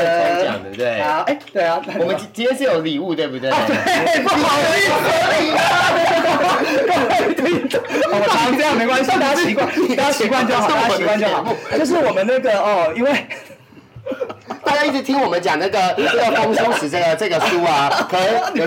[0.44, 0.62] 奖，。
[0.62, 1.02] 对不对？
[1.02, 3.50] 好，哎，对啊，我们今今天是有礼物，对不对？
[3.50, 7.80] 哎， 不好意思，各位听众，
[8.12, 11.54] 我常这样没关系，大家习惯， 大家习惯就好，大家习惯就好。
[11.78, 13.10] 就是我们那个哦，因为
[14.64, 18.66] 大家一直听我们讲那个这个《丰收史》这个这个书啊，可能有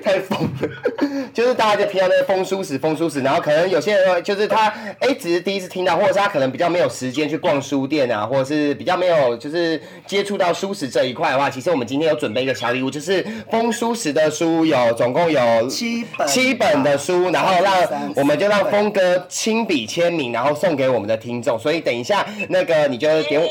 [0.00, 0.68] 太疯了，
[1.32, 17.72] 就是大家就听到那个风书史、风书史，然后可能有些人就是他哎，只是第一次听到，或者是他可能比较没有时间去逛书店啊，或者是比较没有就是接触到书史这一块的话，其实我们今天有准备一个小礼物，就是风书史的书有总共有七本七本的书，然后让
[18.16, 21.58] 我们就让峰哥亲笔签名，然后送给我们的听众。
[21.58, 23.42] 所以等一下那个你就点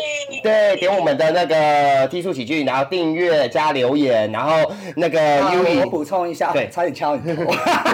[0.41, 7.43] 对点我们的那个低速喜剧，然后订阅加留言，然后那个啊 U 我 E 补充一下，对差点敲你头。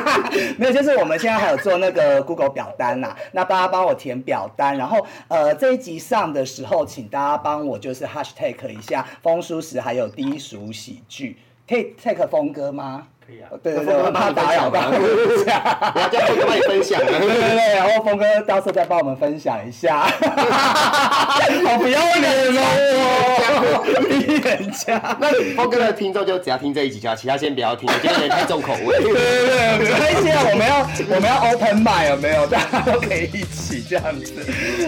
[0.57, 11.37] 没有，就是我们现在还有做那个 Google 表单啦，那大家帮我填表单，然后呃这一集上的时候，请大家帮我就是 hashtag 一下风叔时还有低俗喜剧，
[11.67, 13.07] 可以 take 风哥吗？
[13.25, 13.49] 可以啊。
[13.63, 14.97] 对对对，我怕打扰到大家。
[15.95, 17.05] 我要叫峰哥帮你分享啊。
[17.07, 25.01] 对对对，然后峰哥到时候再帮我们分享一下， 好不要脸哦，你人家。
[25.19, 28.97] 那峰哥的听众就只要听这一集就好，其他先不要听，我觉得有点太重口味。
[29.01, 32.45] 对对对，没关系啊，我们要我们要 open mind 有没有？
[32.47, 34.33] 大家都可以一起这样子。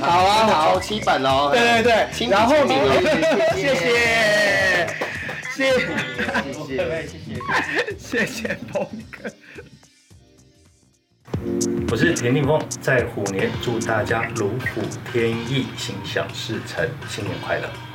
[0.02, 1.50] 好啊，好，七本哦。
[1.54, 2.56] 对对对，然后
[3.56, 4.88] 谢谢
[5.58, 5.80] 谢谢
[6.68, 7.97] 谢谢。
[7.97, 9.28] 谢谢峰哥。
[11.89, 17.87] 我是田定峰，在虎年祝大家如虎添翼，心想事成，新年快乐。